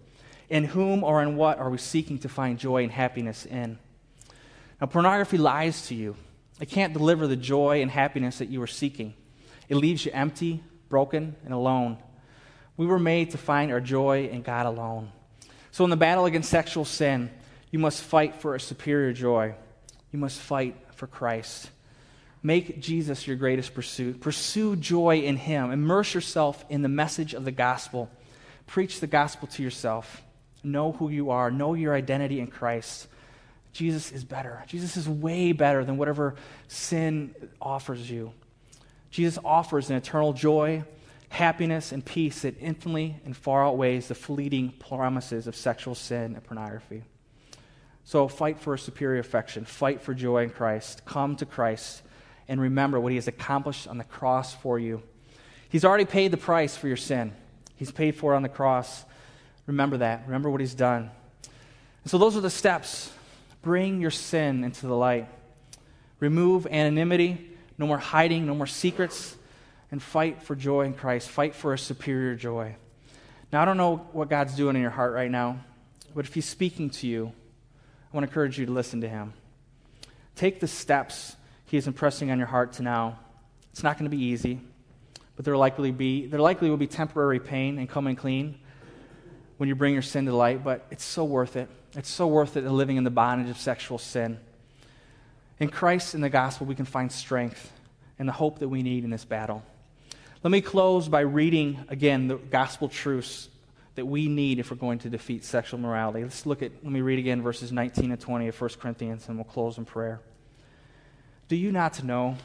In 0.50 0.64
whom 0.64 1.04
or 1.04 1.22
in 1.22 1.36
what 1.36 1.58
are 1.58 1.70
we 1.70 1.78
seeking 1.78 2.18
to 2.20 2.28
find 2.28 2.58
joy 2.58 2.82
and 2.82 2.90
happiness 2.90 3.46
in? 3.46 3.78
Now, 4.80 4.86
pornography 4.88 5.38
lies 5.38 5.86
to 5.88 5.94
you. 5.94 6.16
It 6.60 6.68
can't 6.68 6.92
deliver 6.92 7.26
the 7.26 7.36
joy 7.36 7.82
and 7.82 7.90
happiness 7.90 8.38
that 8.38 8.48
you 8.48 8.60
are 8.62 8.66
seeking. 8.66 9.14
It 9.68 9.76
leaves 9.76 10.04
you 10.04 10.12
empty, 10.12 10.62
broken, 10.88 11.36
and 11.44 11.54
alone. 11.54 11.98
We 12.76 12.86
were 12.86 12.98
made 12.98 13.30
to 13.32 13.38
find 13.38 13.70
our 13.70 13.80
joy 13.80 14.28
in 14.28 14.42
God 14.42 14.66
alone. 14.66 15.10
So, 15.70 15.84
in 15.84 15.90
the 15.90 15.96
battle 15.96 16.26
against 16.26 16.50
sexual 16.50 16.84
sin, 16.84 17.30
you 17.70 17.78
must 17.78 18.02
fight 18.02 18.36
for 18.36 18.54
a 18.54 18.60
superior 18.60 19.12
joy. 19.12 19.54
You 20.10 20.18
must 20.18 20.40
fight 20.40 20.76
for 20.94 21.06
Christ. 21.06 21.70
Make 22.42 22.80
Jesus 22.80 23.26
your 23.26 23.36
greatest 23.36 23.74
pursuit. 23.74 24.20
Pursue 24.20 24.76
joy 24.76 25.18
in 25.18 25.36
Him. 25.36 25.70
Immerse 25.70 26.14
yourself 26.14 26.64
in 26.68 26.82
the 26.82 26.88
message 26.88 27.34
of 27.34 27.44
the 27.44 27.52
gospel. 27.52 28.10
Preach 28.66 29.00
the 29.00 29.06
gospel 29.06 29.48
to 29.48 29.62
yourself. 29.62 30.22
Know 30.62 30.92
who 30.92 31.08
you 31.08 31.30
are. 31.30 31.50
Know 31.50 31.74
your 31.74 31.94
identity 31.94 32.40
in 32.40 32.46
Christ. 32.46 33.08
Jesus 33.78 34.10
is 34.10 34.24
better. 34.24 34.64
Jesus 34.66 34.96
is 34.96 35.08
way 35.08 35.52
better 35.52 35.84
than 35.84 35.98
whatever 35.98 36.34
sin 36.66 37.32
offers 37.62 38.10
you. 38.10 38.32
Jesus 39.12 39.38
offers 39.44 39.88
an 39.88 39.94
eternal 39.94 40.32
joy, 40.32 40.82
happiness, 41.28 41.92
and 41.92 42.04
peace 42.04 42.42
that 42.42 42.56
infinitely 42.60 43.20
and 43.24 43.36
far 43.36 43.64
outweighs 43.64 44.08
the 44.08 44.16
fleeting 44.16 44.72
promises 44.80 45.46
of 45.46 45.54
sexual 45.54 45.94
sin 45.94 46.34
and 46.34 46.42
pornography. 46.42 47.04
So 48.02 48.26
fight 48.26 48.58
for 48.58 48.74
a 48.74 48.78
superior 48.80 49.20
affection, 49.20 49.64
fight 49.64 50.02
for 50.02 50.12
joy 50.12 50.42
in 50.42 50.50
Christ, 50.50 51.04
come 51.04 51.36
to 51.36 51.46
Christ, 51.46 52.02
and 52.48 52.60
remember 52.60 52.98
what 52.98 53.12
he 53.12 53.16
has 53.16 53.28
accomplished 53.28 53.86
on 53.86 53.96
the 53.96 54.02
cross 54.02 54.52
for 54.56 54.80
you. 54.80 55.04
He's 55.68 55.84
already 55.84 56.04
paid 56.04 56.32
the 56.32 56.36
price 56.36 56.76
for 56.76 56.88
your 56.88 56.96
sin, 56.96 57.32
he's 57.76 57.92
paid 57.92 58.16
for 58.16 58.32
it 58.32 58.36
on 58.38 58.42
the 58.42 58.48
cross. 58.48 59.04
Remember 59.68 59.98
that. 59.98 60.24
Remember 60.26 60.50
what 60.50 60.60
he's 60.60 60.74
done. 60.74 61.12
And 62.02 62.10
so 62.10 62.18
those 62.18 62.36
are 62.36 62.40
the 62.40 62.50
steps 62.50 63.12
Bring 63.62 64.00
your 64.00 64.10
sin 64.10 64.64
into 64.64 64.86
the 64.86 64.94
light. 64.94 65.28
Remove 66.20 66.66
anonymity, 66.66 67.50
no 67.76 67.86
more 67.86 67.98
hiding, 67.98 68.46
no 68.46 68.54
more 68.54 68.66
secrets, 68.66 69.36
and 69.90 70.02
fight 70.02 70.42
for 70.42 70.54
joy 70.54 70.82
in 70.82 70.94
Christ. 70.94 71.28
Fight 71.28 71.54
for 71.54 71.72
a 71.72 71.78
superior 71.78 72.34
joy. 72.34 72.76
Now, 73.52 73.62
I 73.62 73.64
don't 73.64 73.76
know 73.76 73.96
what 74.12 74.28
God's 74.28 74.54
doing 74.54 74.76
in 74.76 74.82
your 74.82 74.90
heart 74.90 75.14
right 75.14 75.30
now, 75.30 75.60
but 76.14 76.26
if 76.26 76.34
He's 76.34 76.46
speaking 76.46 76.90
to 76.90 77.06
you, 77.06 77.32
I 78.12 78.16
want 78.16 78.24
to 78.24 78.30
encourage 78.30 78.58
you 78.58 78.66
to 78.66 78.72
listen 78.72 79.00
to 79.00 79.08
Him. 79.08 79.32
Take 80.34 80.60
the 80.60 80.68
steps 80.68 81.36
He 81.64 81.76
is 81.76 81.86
impressing 81.86 82.30
on 82.30 82.38
your 82.38 82.46
heart 82.46 82.74
to 82.74 82.82
now. 82.82 83.18
It's 83.70 83.82
not 83.82 83.98
going 83.98 84.10
to 84.10 84.16
be 84.16 84.22
easy, 84.22 84.60
but 85.36 85.44
there 85.44 85.56
likely 85.56 85.92
be 85.92 86.26
there 86.26 86.40
likely 86.40 86.68
will 86.68 86.76
be 86.76 86.86
temporary 86.86 87.38
pain 87.38 87.78
and 87.78 87.88
coming 87.88 88.16
clean 88.16 88.58
when 89.56 89.68
you 89.68 89.74
bring 89.74 89.92
your 89.92 90.02
sin 90.02 90.26
to 90.26 90.32
light, 90.34 90.64
but 90.64 90.86
it's 90.90 91.04
so 91.04 91.24
worth 91.24 91.56
it. 91.56 91.68
It's 91.94 92.10
so 92.10 92.26
worth 92.26 92.56
it 92.56 92.64
living 92.64 92.96
in 92.96 93.04
the 93.04 93.10
bondage 93.10 93.50
of 93.50 93.58
sexual 93.58 93.98
sin. 93.98 94.38
In 95.58 95.68
Christ 95.68 96.14
and 96.14 96.22
the 96.22 96.28
gospel, 96.28 96.66
we 96.66 96.74
can 96.74 96.84
find 96.84 97.10
strength 97.10 97.72
and 98.18 98.28
the 98.28 98.32
hope 98.32 98.58
that 98.58 98.68
we 98.68 98.82
need 98.82 99.04
in 99.04 99.10
this 99.10 99.24
battle. 99.24 99.62
Let 100.42 100.50
me 100.50 100.60
close 100.60 101.08
by 101.08 101.20
reading 101.20 101.84
again 101.88 102.28
the 102.28 102.36
gospel 102.36 102.88
truths 102.88 103.48
that 103.96 104.06
we 104.06 104.28
need 104.28 104.60
if 104.60 104.70
we're 104.70 104.76
going 104.76 105.00
to 105.00 105.10
defeat 105.10 105.44
sexual 105.44 105.80
morality. 105.80 106.22
Let's 106.22 106.46
look 106.46 106.62
at, 106.62 106.70
let 106.84 106.92
me 106.92 107.00
read 107.00 107.18
again 107.18 107.42
verses 107.42 107.72
19 107.72 108.12
and 108.12 108.20
20 108.20 108.46
of 108.46 108.60
1 108.60 108.70
Corinthians, 108.78 109.26
and 109.26 109.36
we'll 109.36 109.44
close 109.44 109.78
in 109.78 109.84
prayer. 109.84 110.20
Do 111.48 111.56
you 111.56 111.72
not 111.72 112.04
know 112.04 112.36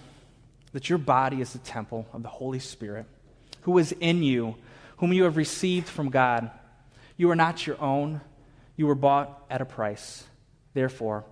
that 0.71 0.89
your 0.89 0.97
body 0.97 1.41
is 1.41 1.53
the 1.53 1.60
temple 1.60 2.08
of 2.13 2.23
the 2.23 2.29
Holy 2.29 2.58
Spirit, 2.58 3.06
who 3.62 3.77
is 3.77 3.91
in 3.99 4.23
you, 4.23 4.56
whom 4.97 5.13
you 5.13 5.25
have 5.25 5.38
received 5.38 5.88
from 5.88 6.10
God? 6.10 6.49
You 7.17 7.29
are 7.29 7.36
not 7.36 7.67
your 7.67 7.79
own, 7.79 8.21
you 8.76 8.88
were 8.88 8.96
bought 8.96 9.46
at 9.50 9.62
a 9.62 9.66
price. 9.66 10.24
Therefore, 10.74 11.24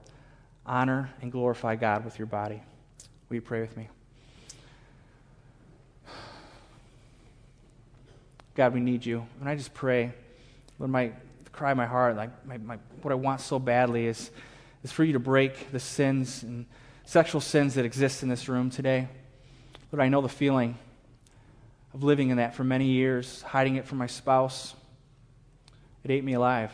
honor 0.65 1.09
and 1.21 1.31
glorify 1.31 1.75
God 1.75 2.05
with 2.05 2.19
your 2.19 2.27
body. 2.27 2.61
Will 3.29 3.35
you 3.35 3.41
pray 3.41 3.61
with 3.61 3.75
me? 3.75 3.89
God, 8.53 8.73
we 8.73 8.79
need 8.79 9.05
you. 9.05 9.25
And 9.39 9.47
I 9.49 9.55
just 9.55 9.73
pray, 9.73 10.13
Lord, 10.77 10.91
my 10.91 11.13
cry 11.51 11.73
my 11.73 11.85
heart, 11.85 12.15
like 12.15 12.45
my, 12.45 12.57
my, 12.57 12.77
what 13.01 13.11
I 13.11 13.15
want 13.15 13.41
so 13.41 13.59
badly 13.59 14.07
is, 14.07 14.31
is 14.83 14.91
for 14.91 15.03
you 15.03 15.13
to 15.13 15.19
break 15.19 15.71
the 15.71 15.79
sins 15.79 16.43
and 16.43 16.65
sexual 17.05 17.41
sins 17.41 17.75
that 17.75 17.85
exist 17.85 18.23
in 18.23 18.29
this 18.29 18.47
room 18.47 18.69
today. 18.69 19.07
Lord, 19.91 20.01
I 20.01 20.09
know 20.09 20.21
the 20.21 20.29
feeling 20.29 20.77
of 21.93 22.03
living 22.03 22.29
in 22.29 22.37
that 22.37 22.55
for 22.55 22.63
many 22.63 22.85
years, 22.85 23.41
hiding 23.41 23.75
it 23.75 23.85
from 23.85 23.97
my 23.97 24.07
spouse. 24.07 24.73
It 26.03 26.11
ate 26.11 26.23
me 26.23 26.33
alive. 26.33 26.71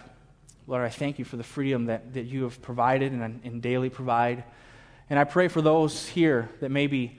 Lord, 0.68 0.84
I 0.84 0.90
thank 0.90 1.18
you 1.18 1.24
for 1.24 1.38
the 1.38 1.44
freedom 1.44 1.86
that, 1.86 2.14
that 2.14 2.26
you 2.26 2.44
have 2.44 2.62
provided 2.62 3.14
and, 3.14 3.40
and 3.44 3.62
daily 3.62 3.90
provide. 3.90 4.44
And 5.10 5.18
I 5.18 5.24
pray 5.24 5.48
for 5.48 5.62
those 5.62 6.08
here 6.08 6.50
that 6.60 6.70
may 6.70 6.88
be 6.88 7.18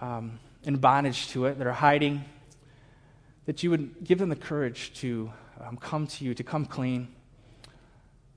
um, 0.00 0.38
in 0.62 0.76
bondage 0.76 1.28
to 1.30 1.46
it, 1.46 1.58
that 1.58 1.66
are 1.66 1.72
hiding 1.72 2.24
that 3.48 3.62
you 3.62 3.70
would 3.70 4.04
give 4.04 4.18
them 4.18 4.28
the 4.28 4.36
courage 4.36 4.92
to 5.00 5.32
um, 5.58 5.78
come 5.78 6.06
to 6.06 6.22
you, 6.22 6.34
to 6.34 6.44
come 6.44 6.66
clean. 6.66 7.08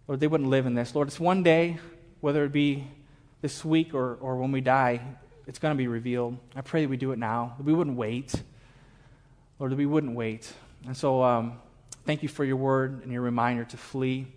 Lord, 0.08 0.22
they 0.22 0.28
wouldn't 0.28 0.50
live 0.50 0.66
in 0.66 0.74
this. 0.74 0.96
Lord, 0.96 1.10
it's 1.10 1.20
one 1.20 1.44
day, 1.44 1.78
whether 2.22 2.46
it 2.46 2.54
be 2.54 2.88
this 3.42 3.66
week 3.66 3.94
or, 3.94 4.16
or 4.16 4.38
when 4.38 4.54
we 4.54 4.62
die, 4.62 5.02
it's 5.48 5.60
going 5.60 5.76
to 5.76 5.78
be 5.78 5.88
revealed. 5.88 6.38
I 6.56 6.62
pray 6.62 6.84
that 6.84 6.90
we 6.90 6.96
do 6.96 7.12
it 7.12 7.20
now, 7.20 7.56
that 7.58 7.66
we 7.66 7.74
wouldn't 7.74 7.98
wait. 7.98 8.34
Lord, 9.60 9.74
that 9.74 9.76
we 9.76 9.86
wouldn't 9.86 10.16
wait. 10.16 10.52
And 10.86 10.96
so, 10.96 11.22
um, 11.22 11.60
thank 12.06 12.24
you 12.24 12.30
for 12.30 12.44
your 12.44 12.58
word 12.58 13.04
and 13.04 13.12
your 13.12 13.22
reminder 13.22 13.64
to 13.66 13.78
flee. 13.78 14.28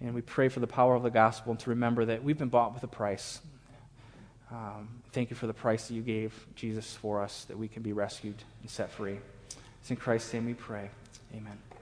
And 0.00 0.14
we 0.14 0.20
pray 0.20 0.48
for 0.48 0.60
the 0.60 0.66
power 0.66 0.94
of 0.94 1.02
the 1.02 1.10
gospel 1.10 1.52
and 1.52 1.60
to 1.60 1.70
remember 1.70 2.04
that 2.04 2.22
we've 2.22 2.38
been 2.38 2.48
bought 2.48 2.74
with 2.74 2.82
a 2.82 2.88
price. 2.88 3.40
Um, 4.50 4.88
thank 5.12 5.30
you 5.30 5.36
for 5.36 5.46
the 5.46 5.54
price 5.54 5.88
that 5.88 5.94
you 5.94 6.02
gave 6.02 6.32
Jesus 6.54 6.94
for 6.94 7.22
us, 7.22 7.44
that 7.44 7.58
we 7.58 7.68
can 7.68 7.82
be 7.82 7.92
rescued 7.92 8.36
and 8.60 8.70
set 8.70 8.90
free. 8.90 9.18
It's 9.80 9.90
in 9.90 9.96
Christ's 9.96 10.32
name 10.34 10.46
we 10.46 10.54
pray. 10.54 10.90
Amen. 11.34 11.75